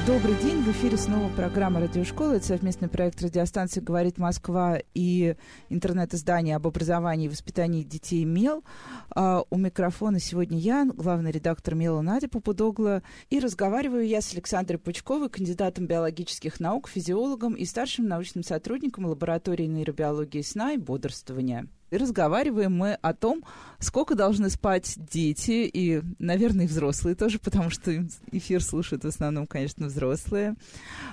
[0.07, 2.37] Добрый день, в эфире снова программа «Радиошкола».
[2.37, 5.35] Это совместный проект радиостанции «Говорит Москва» и
[5.69, 8.63] интернет-издание об образовании и воспитании детей «Мел».
[9.11, 13.03] А, у микрофона сегодня я, главный редактор «Мела» Надя Попудогла.
[13.29, 19.67] И разговариваю я с Александрой Пучковой, кандидатом биологических наук, физиологом и старшим научным сотрудником лаборатории
[19.67, 21.67] нейробиологии сна и бодрствования.
[21.89, 23.43] И разговариваем мы о том,
[23.79, 29.87] сколько должны спать дети и, наверное, взрослые тоже, потому что эфир слушают в основном, конечно,
[29.87, 30.55] взрослые.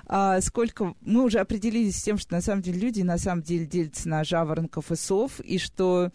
[0.06, 3.66] А сколько мы уже определились с тем, что на самом деле люди на самом деле
[3.66, 6.10] делятся на жаворонков и сов, и что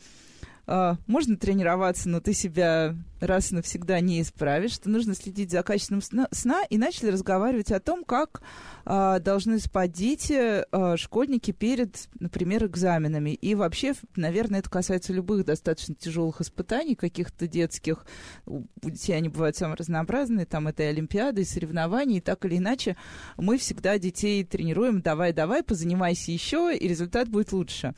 [0.69, 5.63] а, можно тренироваться, но ты себя раз и навсегда не исправишь, что нужно следить за
[5.63, 8.41] качеством сна, и начали разговаривать о том, как
[8.85, 13.31] а, должны спать дети, а, школьники перед, например, экзаменами.
[13.31, 18.05] И вообще, наверное, это касается любых достаточно тяжелых испытаний, каких-то детских.
[18.45, 22.57] У детей они бывают самые разнообразные, там это и олимпиады, и соревнования, и так или
[22.57, 22.95] иначе
[23.37, 27.95] мы всегда детей тренируем, давай, давай, позанимайся еще, и результат будет лучше.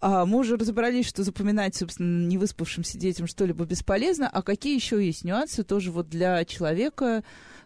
[0.00, 5.24] А, мы уже разобрались, что запоминать, собственно, невыспавшимся детям что-либо бесполезно, а какие еще есть
[5.24, 7.22] нюансы тоже вот для человека,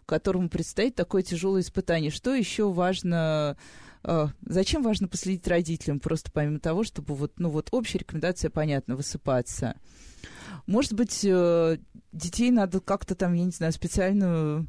[0.07, 2.11] которому предстоит такое тяжелое испытание?
[2.11, 3.57] Что еще важно
[4.05, 8.97] Uh, зачем важно последить родителям, просто помимо того, чтобы вот, ну вот общая рекомендация понятна,
[8.97, 9.77] высыпаться.
[10.66, 11.81] Может быть, uh,
[12.12, 14.66] детей надо как-то там, я не знаю, специально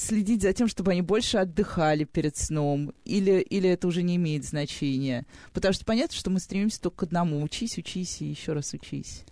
[0.00, 4.44] следить за тем, чтобы они больше отдыхали перед сном, или, или это уже не имеет
[4.44, 5.26] значения?
[5.52, 7.42] Потому что понятно, что мы стремимся только к одному.
[7.42, 9.24] Учись, учись и еще раз учись.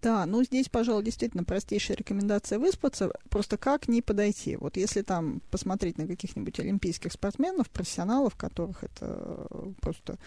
[0.00, 3.12] Да, ну здесь, пожалуй, действительно простейшая рекомендация выспаться.
[3.30, 4.56] Просто как не подойти?
[4.56, 9.46] Вот если там посмотреть на каких-нибудь олимпийских спортсменов, профессионалов, которых это
[9.80, 10.18] просто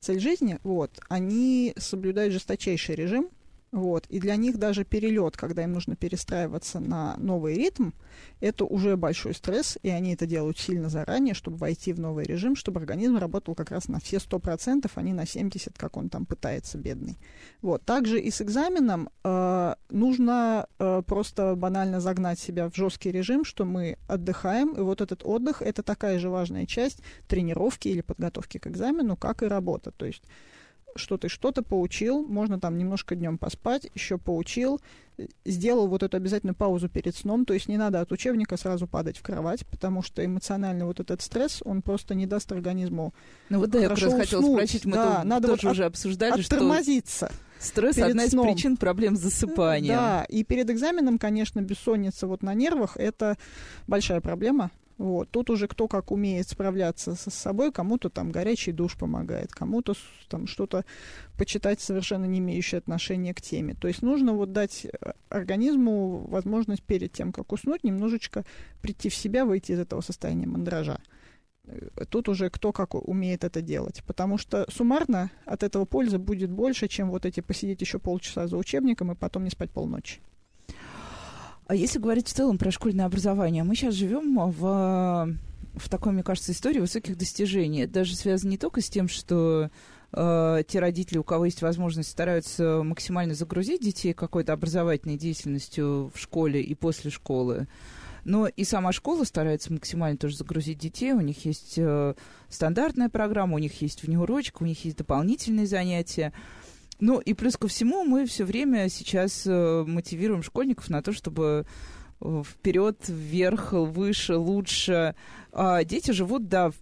[0.00, 3.30] цель жизни, вот, они соблюдают жесточайший режим,
[3.74, 4.06] вот.
[4.06, 7.90] И для них даже перелет, когда им нужно перестраиваться на новый ритм,
[8.40, 12.54] это уже большой стресс, и они это делают сильно заранее, чтобы войти в новый режим,
[12.54, 16.24] чтобы организм работал как раз на все 100%, а не на 70%, как он там
[16.24, 17.18] пытается, бедный.
[17.62, 17.84] Вот.
[17.84, 23.64] Также и с экзаменом э, нужно э, просто банально загнать себя в жесткий режим, что
[23.64, 28.68] мы отдыхаем, и вот этот отдых– это такая же важная часть тренировки или подготовки к
[28.68, 29.90] экзамену, как и работа.
[29.90, 30.22] То есть
[30.96, 34.80] что ты что-то поучил, можно там немножко днем поспать, еще поучил,
[35.44, 39.18] сделал вот эту обязательно паузу перед сном, то есть не надо от учебника сразу падать
[39.18, 43.14] в кровать, потому что эмоциональный вот этот стресс, он просто не даст организму
[43.48, 45.84] Ну вот да, я как раз хотела спросить, мы да, то, надо тоже вот уже
[45.84, 47.26] обсуждали, оттормозиться.
[47.26, 47.64] что...
[47.64, 48.46] Стресс одна из сном.
[48.46, 49.94] причин проблем с засыпанием.
[49.94, 53.38] Да, и перед экзаменом, конечно, бессонница вот на нервах это
[53.86, 54.70] большая проблема.
[54.96, 55.28] Вот.
[55.30, 59.94] Тут уже кто как умеет справляться со собой, кому-то там горячий душ помогает, кому-то
[60.28, 60.84] там что-то
[61.36, 63.74] почитать совершенно не имеющее отношения к теме.
[63.74, 68.44] То есть нужно вот дать э, организму возможность перед тем, как уснуть, немножечко
[68.82, 71.00] прийти в себя, выйти из этого состояния мандража.
[71.66, 74.04] Э, тут уже кто как умеет это делать.
[74.06, 78.56] Потому что суммарно от этого пользы будет больше, чем вот эти посидеть еще полчаса за
[78.56, 80.20] учебником и потом не спать полночи.
[81.66, 85.36] А если говорить в целом про школьное образование, мы сейчас живем в,
[85.74, 87.82] в такой, мне кажется, истории высоких достижений.
[87.82, 89.70] Это даже связано не только с тем, что
[90.12, 96.20] э, те родители, у кого есть возможность, стараются максимально загрузить детей какой-то образовательной деятельностью в
[96.20, 97.66] школе и после школы.
[98.24, 101.12] Но и сама школа старается максимально тоже загрузить детей.
[101.12, 102.14] У них есть э,
[102.50, 106.34] стандартная программа, у них есть внеурочка, у них есть дополнительные занятия.
[107.00, 111.66] Ну и плюс ко всему мы все время сейчас э, мотивируем школьников на то, чтобы
[112.20, 115.14] э, вперед, вверх, выше, лучше.
[115.52, 116.72] А дети живут, да,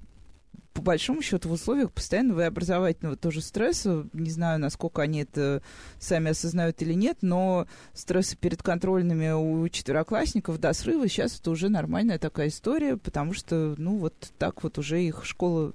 [0.72, 4.06] по большому счету в условиях постоянного и образовательного тоже стресса.
[4.12, 5.62] Не знаю, насколько они это
[5.98, 11.68] сами осознают или нет, но стрессы перед контрольными у четвероклассников до срыва сейчас это уже
[11.68, 15.72] нормальная такая история, потому что, ну, вот так вот уже их школа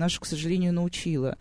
[0.00, 1.38] наша, к сожалению, научила.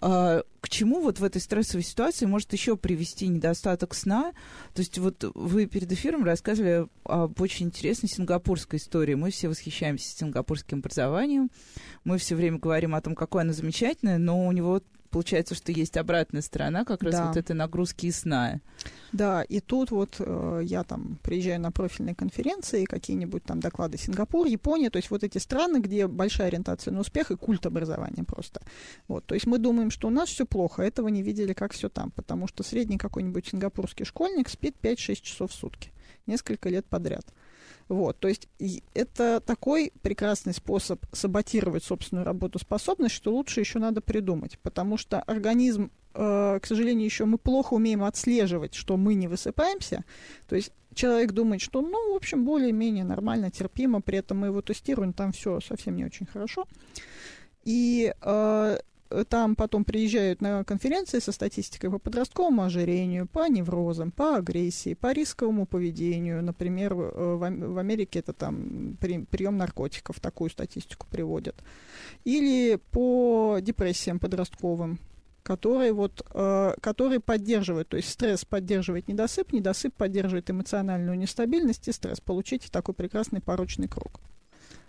[0.00, 4.32] А, к чему вот в этой стрессовой ситуации может еще привести недостаток сна?
[4.74, 9.14] То есть вот вы перед эфиром рассказывали об очень интересной сингапурской истории.
[9.14, 11.50] Мы все восхищаемся сингапурским образованием.
[12.04, 15.96] Мы все время говорим о том, какое оно замечательное, но у него получается, что есть
[15.96, 17.26] обратная сторона как раз да.
[17.28, 18.60] вот этой нагрузки и сна.
[19.12, 24.46] Да, и тут вот э, я там приезжаю на профильные конференции, какие-нибудь там доклады Сингапур,
[24.46, 28.62] Япония, то есть вот эти страны, где большая ориентация на успех и культ образования просто.
[29.06, 31.90] Вот, то есть мы думаем, что у нас все плохо, этого не видели, как все
[31.90, 35.92] там, потому что средний какой-нибудь сингапурский школьник спит 5-6 часов в сутки,
[36.26, 37.26] несколько лет подряд.
[37.92, 38.48] Вот, то есть
[38.94, 45.90] это такой прекрасный способ саботировать собственную работоспособность, что лучше еще надо придумать, потому что организм,
[46.14, 50.04] э, к сожалению, еще мы плохо умеем отслеживать, что мы не высыпаемся.
[50.48, 54.62] То есть человек думает, что, ну, в общем, более-менее нормально, терпимо, при этом мы его
[54.62, 56.64] тестируем, там все совсем не очень хорошо.
[57.64, 58.78] И э,
[59.28, 65.12] там потом приезжают на конференции со статистикой по подростковому ожирению, по неврозам, по агрессии, по
[65.12, 66.42] рисковому поведению.
[66.42, 71.56] Например, в Америке это там прием наркотиков, такую статистику приводят.
[72.24, 74.98] Или по депрессиям подростковым.
[75.42, 81.92] который, вот, э, который поддерживает, то есть стресс поддерживает недосып, недосып поддерживает эмоциональную нестабильность и
[81.92, 82.20] стресс.
[82.20, 84.20] Получите такой прекрасный порочный круг.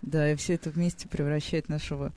[0.02, 2.12] Да, и все это вместе превращает нашего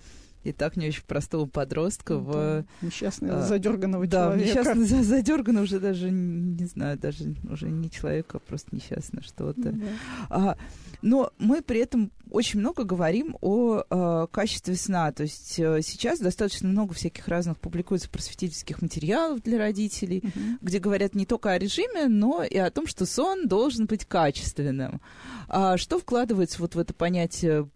[0.48, 2.66] и так не очень простого подростка да, в...
[2.82, 4.64] Несчастного, а, задерганного да, человека.
[4.64, 9.72] Да, несчастный, задерганного уже даже, не знаю, даже уже не человека, а просто несчастно что-то.
[9.72, 9.86] Да.
[10.30, 10.58] А,
[11.02, 15.12] но мы при этом очень много говорим о э, качестве сна.
[15.12, 20.58] То есть э, сейчас достаточно много всяких разных публикуется просветительских материалов для родителей, uh-huh.
[20.62, 25.02] где говорят не только о режиме, но и о том, что сон должен быть качественным.
[25.48, 27.70] А что вкладывается вот в это понятие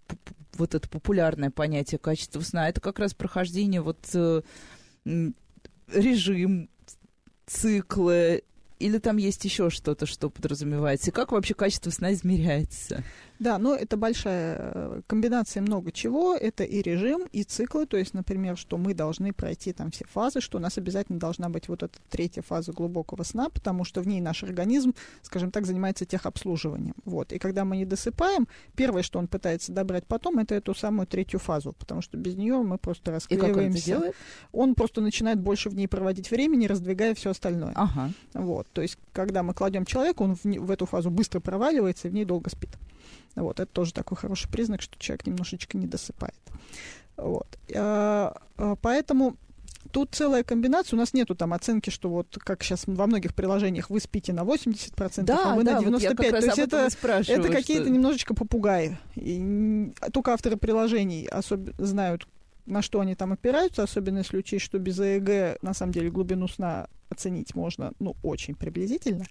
[0.53, 4.41] вот это популярное понятие качества сна, это как раз прохождение вот э,
[5.93, 6.69] режим,
[7.45, 8.43] циклы,
[8.81, 11.11] или там есть еще что-то, что подразумевается?
[11.11, 13.03] И как вообще качество сна измеряется?
[13.41, 16.35] Да, но это большая э, комбинация много чего.
[16.35, 17.87] Это и режим, и циклы.
[17.87, 21.49] То есть, например, что мы должны пройти там все фазы, что у нас обязательно должна
[21.49, 25.65] быть вот эта третья фаза глубокого сна, потому что в ней наш организм, скажем так,
[25.65, 26.93] занимается техобслуживанием.
[27.03, 27.33] Вот.
[27.33, 31.39] И когда мы не досыпаем, первое, что он пытается добрать потом, это эту самую третью
[31.39, 33.59] фазу, потому что без нее мы просто расклеиваемся.
[33.59, 34.15] И как он, делает?
[34.51, 37.73] он просто начинает больше в ней проводить времени, раздвигая все остальное.
[37.73, 38.11] Ага.
[38.35, 38.67] Вот.
[38.71, 42.13] То есть, когда мы кладем человека, он в, в эту фазу быстро проваливается и в
[42.13, 42.69] ней долго спит.
[43.35, 46.35] Вот, это тоже такой хороший признак, что человек немножечко не досыпает.
[47.17, 47.47] Вот.
[47.75, 49.37] А, а, поэтому
[49.91, 50.97] тут целая комбинация.
[50.97, 54.41] У нас нету там оценки, что вот как сейчас во многих приложениях вы спите на
[54.41, 55.89] 80%, да, а вы да, на 95%.
[55.89, 56.89] Вот То есть это,
[57.31, 57.91] это какие-то что...
[57.91, 58.97] немножечко попугаи.
[59.15, 61.69] И только авторы приложений особ...
[61.77, 62.27] знают,
[62.65, 66.47] на что они там опираются, особенно если учесть, что без ЭЭГ на самом деле глубину
[66.47, 69.25] сна оценить можно, ну, очень приблизительно.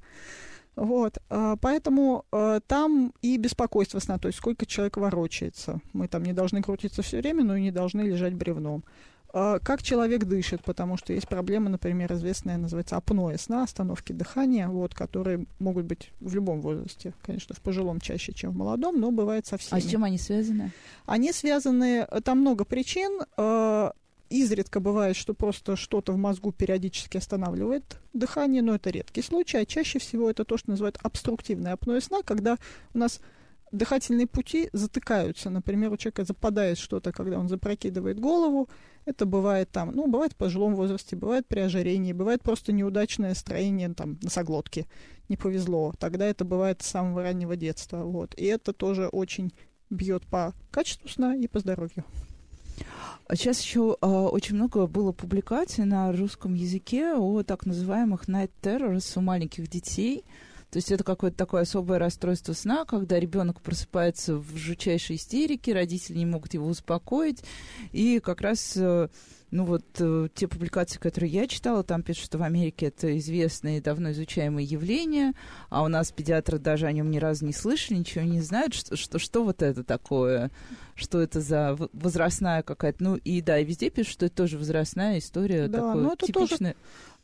[0.76, 5.80] Вот, а, поэтому а, там и беспокойство сна, то есть сколько человек ворочается.
[5.92, 8.84] Мы там не должны крутиться все время, но и не должны лежать бревном.
[9.32, 14.68] А, как человек дышит, потому что есть проблема, например, известная, называется апноэ сна, остановки дыхания,
[14.68, 19.10] вот, которые могут быть в любом возрасте, конечно, в пожилом чаще, чем в молодом, но
[19.10, 19.76] бывает совсем.
[19.76, 20.72] А с чем они связаны?
[21.06, 23.20] Они связаны, там много причин.
[24.30, 29.66] Изредка бывает, что просто что-то в мозгу периодически останавливает дыхание, но это редкий случай, а
[29.66, 32.56] чаще всего это то, что называют обструктивное апноэ сна, когда
[32.94, 33.20] у нас
[33.72, 35.50] дыхательные пути затыкаются.
[35.50, 38.68] Например, у человека западает что-то, когда он запрокидывает голову.
[39.04, 43.92] Это бывает там, ну, бывает в пожилом возрасте, бывает при ожирении, бывает просто неудачное строение
[43.94, 44.86] там носоглотки.
[45.28, 45.92] Не повезло.
[45.98, 48.04] Тогда это бывает с самого раннего детства.
[48.04, 48.34] Вот.
[48.36, 49.52] И это тоже очень
[49.88, 52.04] бьет по качеству сна и по здоровью.
[53.30, 59.12] Сейчас еще э, очень много было публикаций на русском языке о так называемых night terrors
[59.16, 60.24] у маленьких детей.
[60.70, 66.18] То есть это какое-то такое особое расстройство сна, когда ребенок просыпается в жутчайшей истерике, родители
[66.18, 67.42] не могут его успокоить,
[67.90, 69.08] и как раз э,
[69.50, 73.78] ну вот э, те публикации, которые я читала, там пишут, что в Америке это известное
[73.78, 75.32] и давно изучаемое явление,
[75.68, 78.96] а у нас педиатры даже о нем ни разу не слышали, ничего не знают, что,
[78.96, 80.50] что, что вот это такое,
[80.94, 85.18] что это за возрастная какая-то, ну и да, и везде пишут, что это тоже возрастная
[85.18, 86.72] история, да, такое ну, типичное.
[86.72, 86.76] Тоже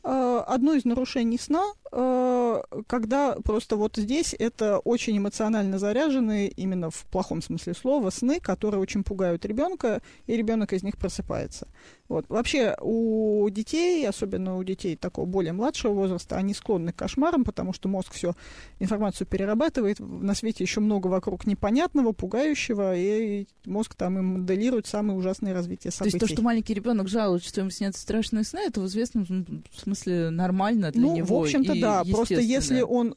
[0.09, 7.05] одно из нарушений сна, э, когда просто вот здесь это очень эмоционально заряженные, именно в
[7.11, 11.67] плохом смысле слова, сны, которые очень пугают ребенка, и ребенок из них просыпается.
[12.07, 12.25] Вот.
[12.29, 17.73] Вообще у детей, особенно у детей такого более младшего возраста, они склонны к кошмарам, потому
[17.73, 18.33] что мозг всю
[18.79, 19.99] информацию перерабатывает.
[19.99, 25.91] На свете еще много вокруг непонятного, пугающего, и мозг там им моделирует самые ужасные развития
[25.91, 26.17] событий.
[26.17, 29.25] То есть то, что маленький ребенок жалуется, что ему снятся страшные сны, это в известном
[29.75, 31.35] смысле нормально для ну, него.
[31.35, 32.03] Ну, в общем-то, да.
[32.03, 33.15] Просто если он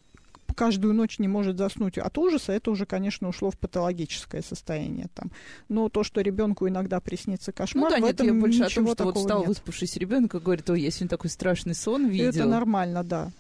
[0.55, 5.09] каждую ночь не может заснуть от ужаса, это уже, конечно, ушло в патологическое состояние.
[5.15, 5.31] Там.
[5.69, 8.69] Но то, что ребенку иногда приснится кошмар, ну, да, в нет, этом я больше о
[8.69, 9.49] том, что вот встал нет.
[9.49, 12.29] выспавшийся ребенок и говорит, ой, я сегодня такой страшный сон видел.
[12.29, 13.31] Это нормально, да.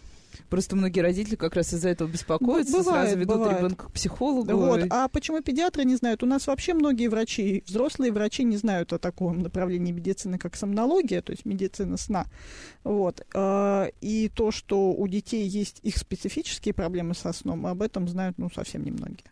[0.48, 3.58] Просто многие родители как раз из-за этого беспокоятся, бывает, сразу ведут бывает.
[3.58, 4.56] ребенка к психологу.
[4.56, 4.82] Вот.
[4.90, 6.22] А почему педиатры не знают?
[6.22, 11.22] У нас вообще многие врачи, взрослые врачи не знают о таком направлении медицины, как сомнология,
[11.22, 12.26] то есть медицина сна.
[12.84, 13.26] Вот.
[13.34, 18.38] А, и то, что у детей есть их специфические проблемы со сном, об этом знают
[18.38, 19.30] ну, совсем немногие.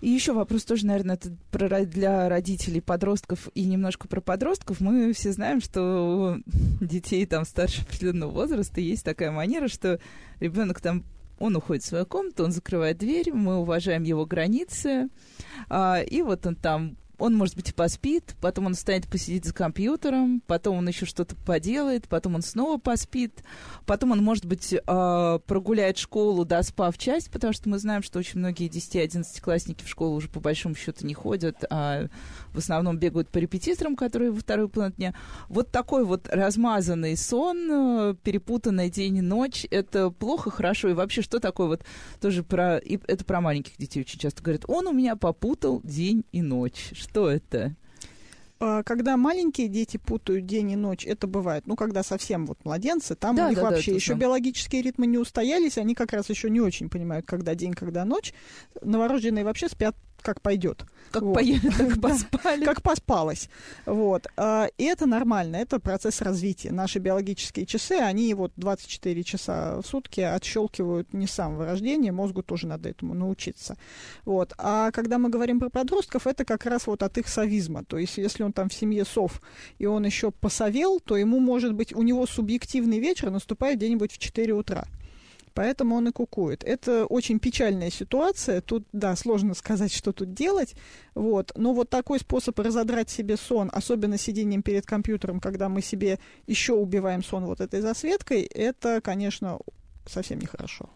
[0.00, 4.80] И еще вопрос тоже, наверное, это про, для родителей, подростков и немножко про подростков.
[4.80, 6.38] Мы все знаем, что
[6.80, 9.98] детей там старше определенного возраста есть такая манера, что
[10.40, 11.04] ребенок там
[11.38, 15.08] он уходит в свою комнату, он закрывает дверь, мы уважаем его границы,
[15.68, 20.40] а, и вот он там он, может быть, поспит, потом он встанет посидеть за компьютером,
[20.46, 23.42] потом он еще что-то поделает, потом он снова поспит,
[23.86, 28.38] потом он, может быть, э, прогуляет школу, доспав часть, потому что мы знаем, что очень
[28.38, 32.06] многие 10-11-классники в школу уже по большому счету не ходят, а
[32.58, 35.14] в основном бегают по репетиторам, которые во второй половине дня.
[35.48, 41.22] Вот такой вот размазанный сон, э, перепутанный день и ночь, это плохо, хорошо, и вообще
[41.22, 41.84] что такое вот
[42.20, 46.24] тоже про, и это про маленьких детей очень часто говорят, он у меня попутал день
[46.32, 46.90] и ночь.
[46.92, 47.74] Что это?
[48.60, 51.66] А, когда маленькие дети путают день и ночь, это бывает.
[51.66, 54.18] Ну, когда совсем вот младенцы, там да, у них да, вообще да, еще сам.
[54.18, 58.34] биологические ритмы не устоялись, они как раз еще не очень понимают, когда день, когда ночь.
[58.82, 60.84] Новорожденные вообще спят как пойдет.
[61.10, 61.34] Как вот.
[61.34, 62.64] поели, так поспали.
[62.64, 63.48] Как поспалось.
[63.86, 64.26] Вот.
[64.36, 66.70] А, и это нормально, это процесс развития.
[66.70, 72.42] Наши биологические часы, они вот 24 часа в сутки отщелкивают не с самого рождения, мозгу
[72.42, 73.76] тоже надо этому научиться.
[74.24, 74.52] Вот.
[74.58, 77.84] А когда мы говорим про подростков, это как раз вот от их совизма.
[77.84, 79.40] То есть если он там в семье сов,
[79.78, 84.18] и он еще посовел, то ему, может быть, у него субъективный вечер наступает где-нибудь в
[84.18, 84.86] 4 утра
[85.58, 86.62] поэтому он и кукует.
[86.62, 88.60] Это очень печальная ситуация.
[88.60, 90.76] Тут, да, сложно сказать, что тут делать.
[91.16, 91.50] Вот.
[91.56, 96.74] Но вот такой способ разодрать себе сон, особенно сидением перед компьютером, когда мы себе еще
[96.74, 99.58] убиваем сон вот этой засветкой, это, конечно,
[100.06, 100.88] совсем нехорошо.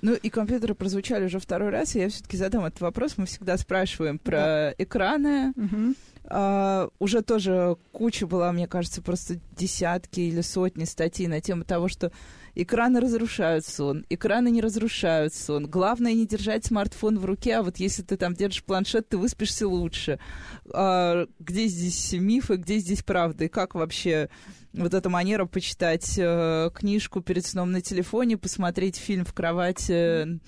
[0.00, 3.18] Ну и компьютеры прозвучали уже второй раз, и я все-таки задам этот вопрос.
[3.18, 4.74] Мы всегда спрашиваем про да.
[4.78, 5.52] экраны.
[5.54, 5.94] Угу.
[6.28, 11.86] Uh, уже тоже куча была, мне кажется, просто десятки или сотни статей на тему того,
[11.86, 12.10] что
[12.58, 15.66] Экраны разрушают сон, экраны не разрушают сон.
[15.66, 19.68] Главное не держать смартфон в руке, а вот если ты там держишь планшет, ты выспишься
[19.68, 20.18] лучше.
[20.72, 23.44] А, где здесь мифы, где здесь правда?
[23.44, 24.30] И как вообще
[24.72, 30.40] вот эта манера почитать э, книжку перед сном на телефоне, посмотреть фильм в кровати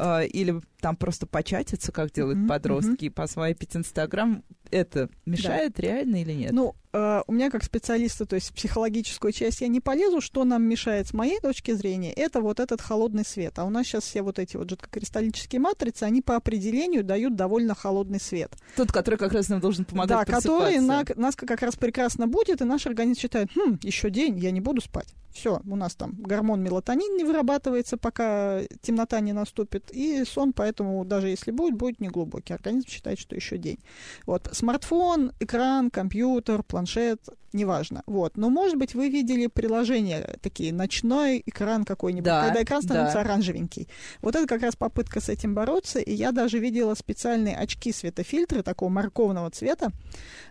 [0.00, 3.12] э, или там просто початиться, как делают mm-hmm, подростки, mm-hmm.
[3.12, 5.82] посвайпить Инстаграм, это мешает да.
[5.82, 6.52] реально или нет?
[6.52, 10.62] Ну, э, у меня как специалиста, то есть психологическую часть я не полезу, что нам
[10.62, 13.58] мешает с моей точки зрения, это вот этот холодный свет.
[13.58, 17.74] А у нас сейчас все вот эти вот жидкокристаллические матрицы, они по определению дают довольно
[17.74, 18.52] холодный свет.
[18.76, 22.60] Тот, который как раз нам должен помогать Да, который на, нас как раз прекрасно будет,
[22.60, 25.14] и наш организм считает, хм, еще день, я не буду спать.
[25.32, 31.04] Все, у нас там гормон мелатонин не вырабатывается, пока темнота не наступит, и сон, поэтому
[31.04, 32.54] даже если будет, будет неглубокий.
[32.54, 33.78] Организм считает, что еще день.
[34.26, 37.20] Вот, смартфон, экран, компьютер, планшет,
[37.52, 38.02] неважно.
[38.06, 38.36] Вот.
[38.36, 43.20] Но, может быть, вы видели приложения такие, ночной экран какой-нибудь, да, когда экран становится да.
[43.20, 43.88] оранжевенький.
[44.20, 48.88] Вот это как раз попытка с этим бороться, и я даже видела специальные очки-светофильтры такого
[48.88, 49.90] морковного цвета,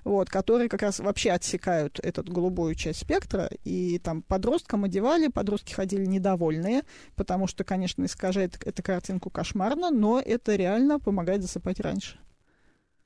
[0.03, 5.73] вот, которые как раз вообще отсекают эту голубую часть спектра, и там подросткам одевали, подростки
[5.73, 6.83] ходили недовольные,
[7.15, 12.19] потому что, конечно, искажает эту картинку кошмарно, но это реально помогает засыпать раньше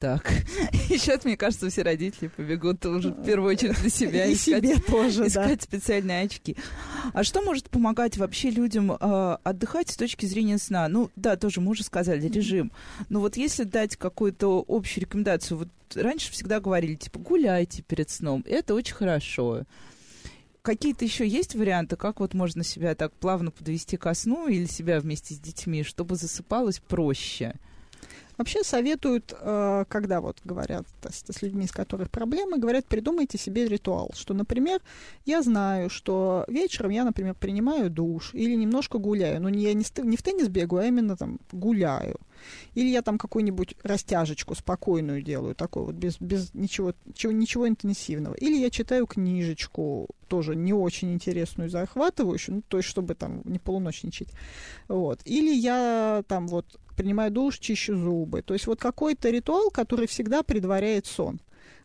[0.04, 0.30] так.
[0.90, 4.66] И сейчас, мне кажется, все родители побегут уже в первую очередь на себя и искать,
[4.66, 5.64] себе тоже, искать да.
[5.64, 6.58] специальные очки.
[7.14, 10.90] А что может помогать вообще людям э, отдыхать с точки зрения сна?
[10.90, 12.74] Ну, да, тоже мы уже сказали, режим.
[13.08, 18.44] Но вот если дать какую-то общую рекомендацию, вот раньше всегда говорили, типа, гуляйте перед сном,
[18.46, 19.62] это очень хорошо.
[20.64, 25.00] Какие-то еще есть варианты, как вот можно себя так плавно подвести ко сну или себя
[25.00, 27.56] вместе с детьми, чтобы засыпалось проще?
[28.38, 34.12] Вообще советуют, э, когда вот говорят с людьми, с которых проблемы, говорят, придумайте себе ритуал,
[34.16, 34.82] что, например,
[35.26, 40.18] я знаю, что вечером я, например, принимаю душ или немножко гуляю, но я не, не
[40.18, 42.20] в теннис бегаю, а именно там гуляю.
[42.76, 48.36] Или я там какую-нибудь растяжечку спокойную делаю, такой вот, без, без ничего, чего, ничего интенсивного.
[48.36, 53.60] Или я читаю книжечку, тоже не очень интересную, захватывающую, ну, то есть, чтобы там не
[53.60, 54.30] полуночничать.
[54.88, 55.22] Вот.
[55.26, 58.42] Или я там вот принимаю душ, чищу зубы.
[58.42, 61.40] То есть вот какой-то ритуал, который всегда предваряет сон.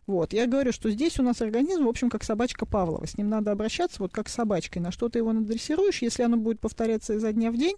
[0.08, 0.32] Вот.
[0.32, 3.06] Я говорю, что здесь у нас организм, в общем, как собачка Павлова.
[3.06, 4.80] С ним надо обращаться вот как с собачкой.
[4.80, 7.76] На что ты его надрессируешь, если оно будет повторяться изо дня в день,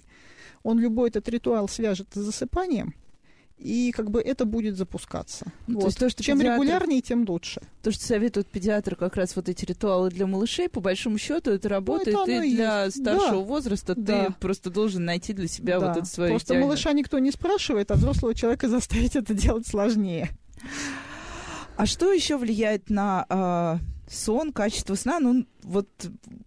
[0.63, 2.95] он любой этот ритуал свяжет с засыпанием,
[3.59, 5.53] и как бы это будет запускаться.
[5.67, 5.81] Ну, вот.
[5.81, 6.63] то есть то, что Чем педиатр...
[6.63, 7.63] регулярнее, тем лучше.
[7.83, 11.69] То, что советуют педиатры, как раз вот эти ритуалы для малышей, по большому счету это
[11.69, 13.01] работает, ну, это и для есть.
[13.01, 13.49] старшего да.
[13.49, 14.27] возраста да.
[14.27, 15.89] ты просто должен найти для себя да.
[15.89, 16.69] вот это свое Просто идеальное.
[16.69, 20.31] малыша никто не спрашивает, а взрослого человека заставить это делать сложнее.
[21.81, 25.19] А что еще влияет на э, сон, качество сна?
[25.19, 25.89] Ну, вот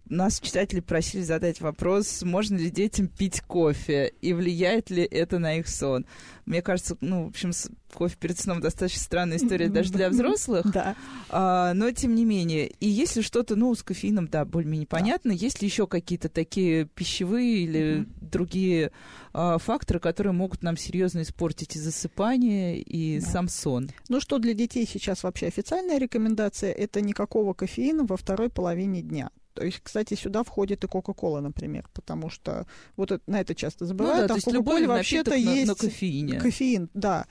[0.08, 5.58] нас читатели просили задать вопрос, можно ли детям пить кофе и влияет ли это на
[5.58, 6.06] их сон.
[6.46, 7.52] Мне кажется, ну, в общем,
[7.94, 10.70] кофе перед сном достаточно странная история даже для взрослых.
[10.72, 10.94] Да.
[11.30, 12.68] А, но тем не менее.
[12.80, 17.58] И если что-то, ну, с кофеином, да, более-менее понятно, есть ли еще какие-то такие пищевые
[17.58, 18.92] или другие
[19.32, 23.26] а, факторы, которые могут нам серьезно испортить и засыпание, и да.
[23.26, 23.90] сам сон.
[24.08, 26.72] Ну что для детей сейчас вообще официальная рекомендация?
[26.72, 29.30] Это никакого кофеина во второй половине дня.
[29.54, 33.86] То есть, кстати, сюда входит и Кока-Кола, например, потому что вот это, на это часто
[33.86, 34.22] забывают.
[34.22, 36.40] Ну, да, а в Кока-Коле вообще-то есть на кофеине.
[36.40, 37.26] кофеин, да.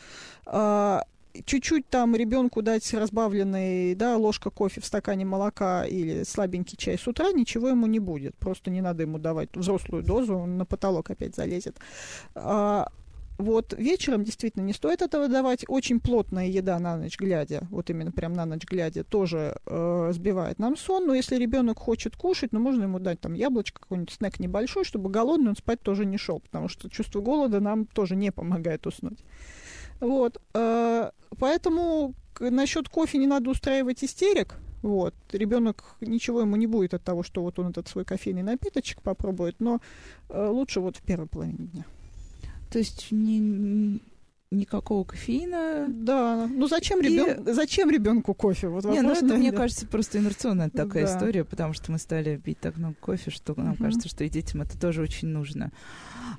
[0.45, 1.03] А,
[1.45, 7.07] чуть-чуть там ребенку дать разбавленный, да, ложка кофе в стакане молока или слабенький чай с
[7.07, 8.35] утра, ничего ему не будет.
[8.37, 11.77] Просто не надо ему давать взрослую дозу, он на потолок опять залезет.
[12.35, 12.87] А,
[13.37, 15.65] вот вечером действительно не стоит этого давать.
[15.67, 20.59] Очень плотная еда на ночь глядя, вот именно прям на ночь глядя, тоже э, сбивает
[20.59, 21.07] нам сон.
[21.07, 25.09] Но если ребенок хочет кушать, ну можно ему дать там яблочко, какой-нибудь снэк небольшой, чтобы
[25.09, 29.23] голодный он спать тоже не шел, потому что чувство голода нам тоже не помогает уснуть.
[29.99, 34.55] Вот, э, поэтому насчет кофе не надо устраивать истерик.
[34.81, 35.15] Вот.
[35.31, 39.55] Ребенок ничего ему не будет от того, что вот он этот свой кофейный напиточек попробует,
[39.59, 39.79] но
[40.29, 41.85] э, лучше вот в первой половине дня.
[42.73, 43.99] То есть не,
[44.49, 45.85] никакого кофеина.
[45.87, 47.03] Да, ну зачем, и...
[47.03, 47.53] ребен...
[47.53, 48.67] зачем ребенку кофе?
[48.67, 51.13] Вот не, ну это, мне кажется, просто инерционная такая да.
[51.13, 53.83] история, потому что мы стали пить так много кофе, что нам угу.
[53.83, 55.71] кажется, что и детям это тоже очень нужно.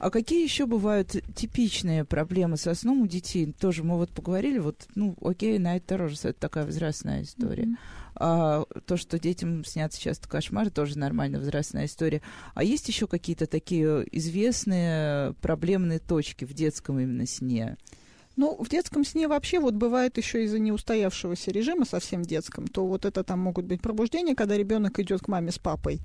[0.01, 3.53] А какие еще бывают типичные проблемы со сном у детей?
[3.53, 7.65] Тоже мы вот поговорили, вот, ну, окей, на это тоже это такая возрастная история.
[7.65, 7.77] Mm-hmm.
[8.17, 12.23] А, то, что детям снятся часто кошмары, тоже нормальная возрастная история.
[12.55, 17.77] А есть еще какие-то такие известные проблемные точки в детском именно сне?
[18.37, 23.05] Ну, в детском сне вообще вот бывает еще из-за неустоявшегося режима совсем детском, то вот
[23.05, 26.01] это там могут быть пробуждения, когда ребенок идет к маме с папой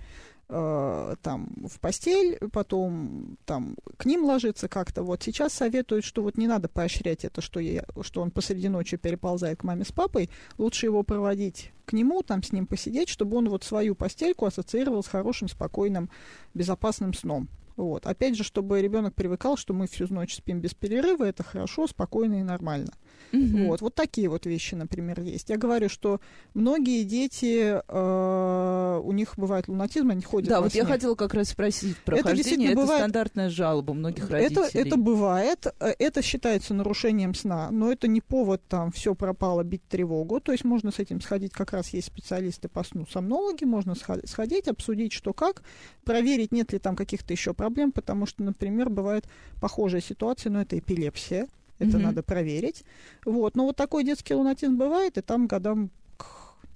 [0.49, 5.03] э, там в постель, потом там к ним ложится как-то.
[5.03, 8.97] Вот сейчас советуют, что вот не надо поощрять это, что, я, что он посреди ночи
[8.97, 10.29] переползает к маме с папой.
[10.57, 15.03] Лучше его проводить к нему, там с ним посидеть, чтобы он вот свою постельку ассоциировал
[15.03, 16.09] с хорошим, спокойным,
[16.53, 17.47] безопасным сном.
[17.79, 18.05] Вот.
[18.05, 22.41] Опять же, чтобы ребенок привыкал, что мы всю ночь спим без перерыва, это хорошо, спокойно
[22.41, 22.91] и нормально.
[23.33, 23.67] Угу.
[23.67, 25.49] Вот, вот такие вот вещи, например, есть.
[25.49, 26.19] Я говорю, что
[26.53, 30.81] многие дети, э, у них бывает лунатизм, они ходят Да, вот сне.
[30.81, 32.71] я хотела как раз спросить про это хождение.
[32.71, 33.01] Это бывает...
[33.01, 34.67] стандартная жалоба многих родителей.
[34.67, 39.63] Это, это бывает, э, это считается нарушением сна, но это не повод там все пропало,
[39.63, 40.39] бить тревогу.
[40.39, 44.67] То есть можно с этим сходить, как раз есть специалисты по сну, сомнологи, можно сходить,
[44.67, 45.63] обсудить, что как,
[46.03, 49.27] проверить, нет ли там каких-то еще проблем, потому что, например, бывает
[49.59, 51.47] похожая ситуация, но это эпилепсия.
[51.79, 52.05] Это угу.
[52.05, 52.83] надо проверить.
[53.25, 53.55] Вот.
[53.55, 55.91] Но вот такой детский лунатизм бывает, и там годам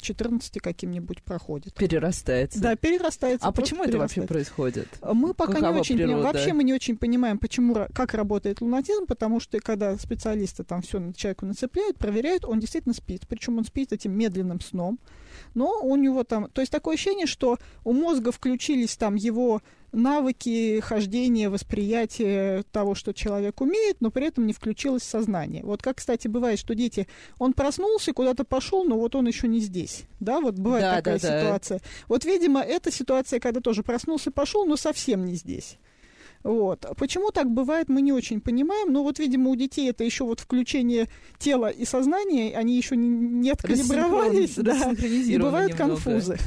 [0.03, 1.73] 14 каким-нибудь проходит.
[1.73, 2.61] Перерастается.
[2.61, 3.47] Да, перерастается.
[3.47, 4.87] А почему это вообще происходит?
[5.01, 6.23] Мы пока Какова не очень понимаем.
[6.23, 11.11] Вообще мы не очень понимаем, почему, как работает лунатизм, потому что когда специалисты там все
[11.13, 13.23] человеку нацепляют, проверяют, он действительно спит.
[13.27, 14.99] Причем он спит этим медленным сном.
[15.53, 16.49] Но у него там...
[16.49, 23.13] То есть такое ощущение, что у мозга включились там его навыки хождения, восприятия того, что
[23.13, 25.63] человек умеет, но при этом не включилось сознание.
[25.63, 29.59] Вот как, кстати, бывает, что дети, он проснулся, куда-то пошел, но вот он еще не
[29.59, 30.03] здесь.
[30.19, 31.79] Да, вот бывает да, такая да, ситуация.
[31.79, 31.85] Да.
[32.07, 35.77] Вот, видимо, эта ситуация, когда тоже проснулся, пошел, но совсем не здесь.
[36.43, 36.85] Вот.
[36.97, 38.91] Почему так бывает, мы не очень понимаем.
[38.91, 41.07] Но вот, видимо, у детей это еще вот включение
[41.39, 45.95] тела и сознания, они еще не, не откалибровались, да, и бывают немного.
[45.95, 46.37] конфузы.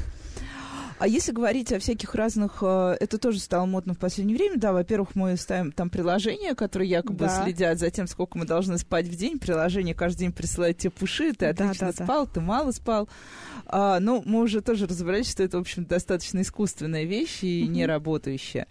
[0.98, 4.72] А если говорить о всяких разных, э, это тоже стало модно в последнее время, да,
[4.72, 7.42] во-первых, мы ставим там приложения, которые якобы да.
[7.42, 9.38] следят за тем, сколько мы должны спать в день.
[9.38, 12.32] Приложение каждый день присылает тебе пуши, ты отлично да, да, спал, да.
[12.32, 13.08] ты мало спал.
[13.66, 17.84] А, ну, мы уже тоже разобрались, что это, в общем, достаточно искусственная вещь и не
[17.84, 18.66] работающая.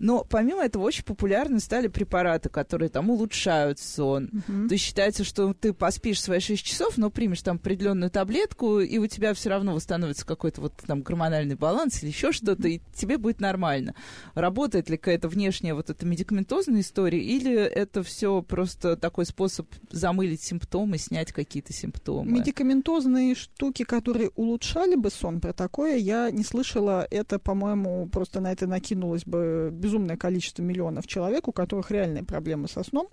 [0.00, 4.30] Но помимо этого очень популярны стали препараты, которые там улучшают сон.
[4.32, 4.68] Uh-huh.
[4.68, 8.96] То есть считается, что ты поспишь свои 6 часов, но примешь там определенную таблетку, и
[8.98, 13.18] у тебя все равно восстановится какой-то вот там гормональный баланс или еще что-то, и тебе
[13.18, 13.94] будет нормально.
[14.34, 20.42] Работает ли какая-то внешняя вот эта медикаментозная история, или это все просто такой способ замылить
[20.42, 22.30] симптомы, снять какие-то симптомы?
[22.30, 27.06] Медикаментозные штуки, которые улучшали бы сон, про такое я не слышала.
[27.10, 32.68] Это, по-моему, просто на это накинулось бы безумное количество миллионов человек, у которых реальные проблемы
[32.68, 33.08] со сном.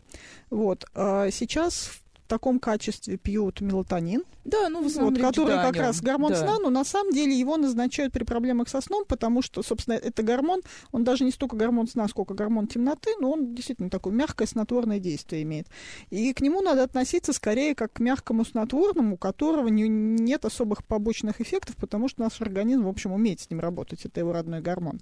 [0.51, 0.85] Вот.
[0.93, 1.89] А сейчас
[2.27, 6.37] в таком качестве пьют мелатонин, да, ну, в основном вот, который как раз гормон да.
[6.37, 10.23] сна, но на самом деле его назначают при проблемах со сном, потому что, собственно, это
[10.23, 10.61] гормон,
[10.91, 14.99] он даже не столько гормон сна, сколько гормон темноты, но он действительно такое мягкое снотворное
[14.99, 15.67] действие имеет.
[16.09, 20.85] И к нему надо относиться скорее как к мягкому снотворному, у которого не, нет особых
[20.85, 24.59] побочных эффектов, потому что наш организм, в общем, умеет с ним работать, это его родной
[24.59, 24.99] гормон.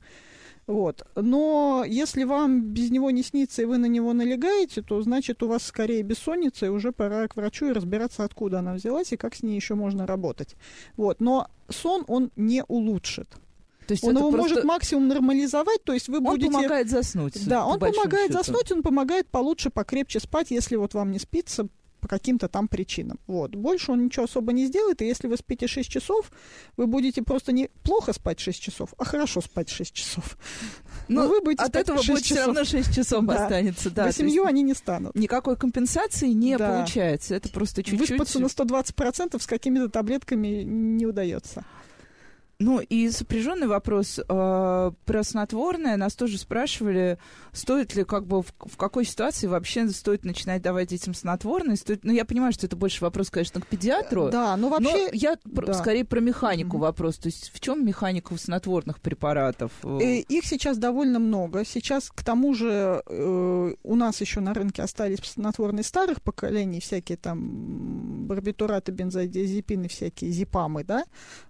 [0.68, 1.05] Вот.
[1.16, 5.47] Но если вам без него не снится, и вы на него налегаете, то значит у
[5.47, 9.36] вас скорее бессонница, и уже пора к врачу и разбираться, откуда она взялась и как
[9.36, 10.55] с ней еще можно работать.
[10.97, 11.22] Вот.
[11.22, 13.30] Но сон он не улучшит.
[13.88, 14.49] То есть он его просто...
[14.49, 16.47] может максимум нормализовать, то есть вы он будете...
[16.47, 17.47] Он помогает заснуть.
[17.47, 18.39] Да, он помогает счету.
[18.39, 21.68] заснуть, он помогает получше, покрепче спать, если вот вам не спится
[22.06, 23.20] по каким-то там причинам.
[23.26, 23.56] Вот.
[23.56, 26.32] Больше он ничего особо не сделает, и если вы спите 6 часов,
[26.78, 30.38] вы будете просто не плохо спать 6 часов, а хорошо спать 6 часов.
[31.08, 32.38] Но, Но вы будете от этого будет часов.
[32.38, 33.43] все равно 6 часов да.
[33.43, 33.89] останется.
[33.89, 35.16] Да, семью они не станут.
[35.16, 36.78] Никакой компенсации не да.
[36.78, 37.34] получается.
[37.34, 38.12] Это просто чуть-чуть...
[38.12, 41.66] Выспаться на 120% с какими-то таблетками не удается.
[42.58, 45.97] Ну и сопряженный вопрос э, про снотворное.
[45.97, 47.18] Нас тоже спрашивали,
[47.51, 51.76] стоит ли, как бы, в, в какой ситуации вообще стоит начинать давать детям снотворное.
[51.76, 54.30] Стоит, ну, я понимаю, что это больше вопрос, конечно, к педиатру.
[54.30, 54.89] Да, но вообще...
[54.89, 55.74] Но я да.
[55.74, 56.82] скорее про механику mm-hmm.
[56.82, 57.18] вопрос.
[57.18, 59.72] То есть в чем механика снотворных препаратов?
[59.84, 61.66] Э, их сейчас довольно много.
[61.66, 67.18] Сейчас, к тому же, э, у нас еще на рынке остались снотворные старых поколений, всякие
[67.18, 71.03] там барбитураты, бензодиазепины, всякие зипамы, да.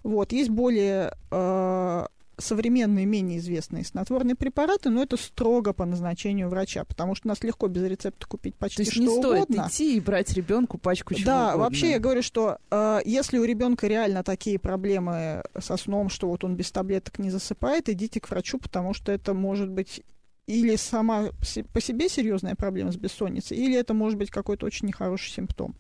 [0.04, 0.95] Вот, есть более
[1.32, 2.06] э,
[2.38, 7.68] современные, менее известные снотворные препараты, но это строго по назначению врача, потому что нас легко
[7.68, 9.44] без рецепта купить почти То есть что не угодно.
[9.46, 11.64] стоит идти и брать ребенку пачку чего Да, угодно.
[11.64, 16.44] вообще я говорю, что э, если у ребенка реально такие проблемы со сном, что вот
[16.44, 20.04] он без таблеток не засыпает, идите к врачу, потому что это может быть
[20.48, 21.30] или сама
[21.74, 25.76] по себе серьезная проблема с бессонницей, или это может быть какой-то очень нехороший симптом.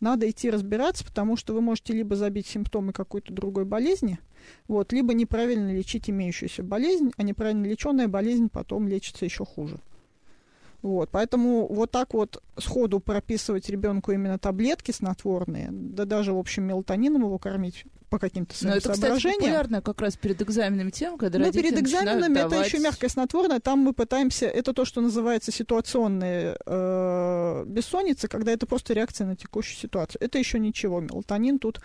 [0.00, 4.18] Надо идти разбираться, потому что вы можете либо забить симптомы какой-то другой болезни,
[4.68, 9.78] вот, либо неправильно лечить имеющуюся болезнь, а неправильно леченная болезнь потом лечится еще хуже.
[10.82, 16.64] Вот, поэтому вот так вот сходу прописывать ребенку именно таблетки снотворные, да даже, в общем,
[16.64, 19.18] мелатонином его кормить по каким-то своим Но это, соображениям.
[19.18, 22.66] Кстати, популярная как раз перед экзаменами тема, когда Ну, перед экзаменами это давать...
[22.66, 23.60] еще мягкое снотворное.
[23.60, 24.46] Там мы пытаемся...
[24.46, 30.22] Это то, что называется ситуационные э, бессонницы, когда это просто реакция на текущую ситуацию.
[30.22, 31.00] Это еще ничего.
[31.00, 31.80] Мелатонин тут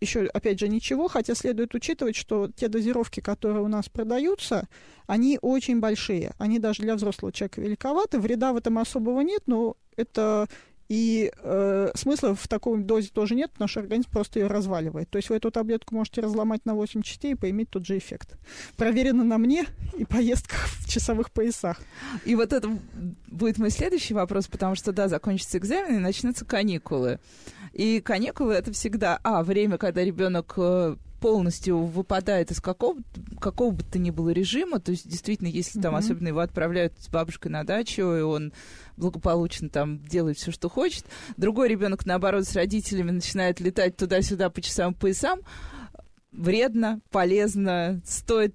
[0.00, 4.68] еще, опять же, ничего, хотя следует учитывать, что те дозировки, которые у нас продаются,
[5.06, 6.32] они очень большие.
[6.38, 8.18] Они даже для взрослого человека великоваты.
[8.18, 10.48] Вреда в этом особого нет, но это
[10.94, 15.10] и э, смысла в такой дозе тоже нет, что организм просто ее разваливает.
[15.10, 18.38] То есть вы эту таблетку можете разломать на 8 частей и поиметь тот же эффект.
[18.76, 19.66] Проверено на мне
[19.98, 21.80] и поездках в часовых поясах.
[22.24, 22.78] И вот это
[23.26, 27.18] будет мой следующий вопрос, потому что, да, закончится экзамен и начнутся каникулы.
[27.72, 30.94] И каникулы это всегда, а, время, когда ребенок э,
[31.24, 32.98] полностью выпадает из какого,
[33.40, 34.78] какого бы то ни было режима.
[34.78, 35.98] То есть, действительно, если там, mm-hmm.
[35.98, 38.52] особенно его отправляют с бабушкой на дачу, и он
[38.98, 41.06] благополучно там делает все, что хочет.
[41.38, 45.40] Другой ребенок, наоборот, с родителями начинает летать туда-сюда по часам поясам.
[46.30, 48.54] Вредно, полезно, стоит,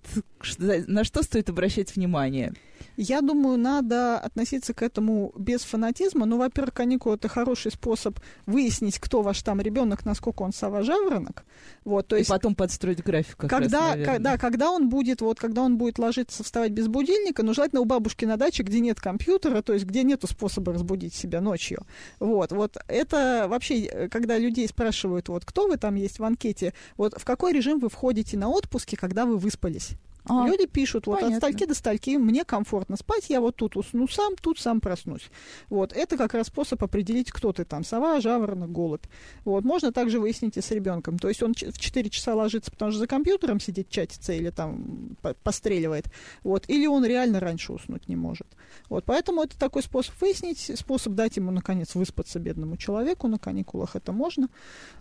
[0.59, 2.53] на что стоит обращать внимание?
[2.97, 6.25] Я думаю, надо относиться к этому без фанатизма.
[6.25, 11.43] Ну, во-первых, каникулы это хороший способ выяснить, кто ваш там ребенок, насколько он сова-жаворонок.
[11.85, 13.37] Вот, то и есть, потом подстроить график.
[13.37, 17.43] Как когда, раз, когда, когда он будет, вот, когда он будет ложиться, вставать без будильника,
[17.43, 21.13] ну, желательно у бабушки на даче, где нет компьютера, то есть где нету способа разбудить
[21.13, 21.85] себя ночью.
[22.19, 27.13] Вот, вот это вообще, когда людей спрашивают, вот, кто вы там есть в анкете, вот
[27.17, 29.91] в какой режим вы входите на отпуске, когда вы выспались?
[30.29, 31.37] А, Люди пишут, вот понятно.
[31.37, 35.29] от стальки до стальки мне комфортно спать, я вот тут усну сам, тут сам проснусь.
[35.69, 39.05] Вот, это как раз способ определить, кто ты там, сова, жаворонок, голубь.
[39.43, 41.17] Вот, можно также выяснить и с ребенком.
[41.17, 45.17] То есть он в 4 часа ложится, потому что за компьютером сидит, чатится или там
[45.43, 46.05] постреливает.
[46.43, 48.47] Вот, или он реально раньше уснуть не может.
[48.87, 53.95] Вот, поэтому это такой способ выяснить, способ дать ему, наконец, выспаться бедному человеку на каникулах,
[53.95, 54.47] это можно.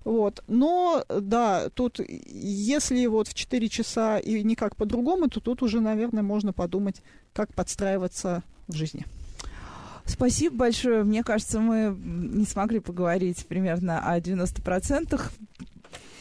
[0.04, 5.62] Вот, но, да, тут, если вот в 4 часа и никак по-другому, по-другому, то тут
[5.62, 7.02] уже, наверное, можно подумать,
[7.32, 9.06] как подстраиваться в жизни.
[10.04, 11.04] Спасибо большое.
[11.04, 15.20] Мне кажется, мы не смогли поговорить примерно о 90%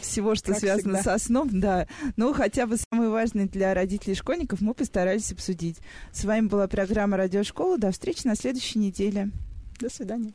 [0.01, 1.17] всего, что как связано всегда.
[1.17, 1.87] со сном, да.
[2.17, 5.77] Но хотя бы самые важные для родителей и школьников мы постарались обсудить.
[6.11, 7.77] С вами была программа «Радиошкола».
[7.77, 9.31] До встречи на следующей неделе.
[9.79, 10.33] До свидания.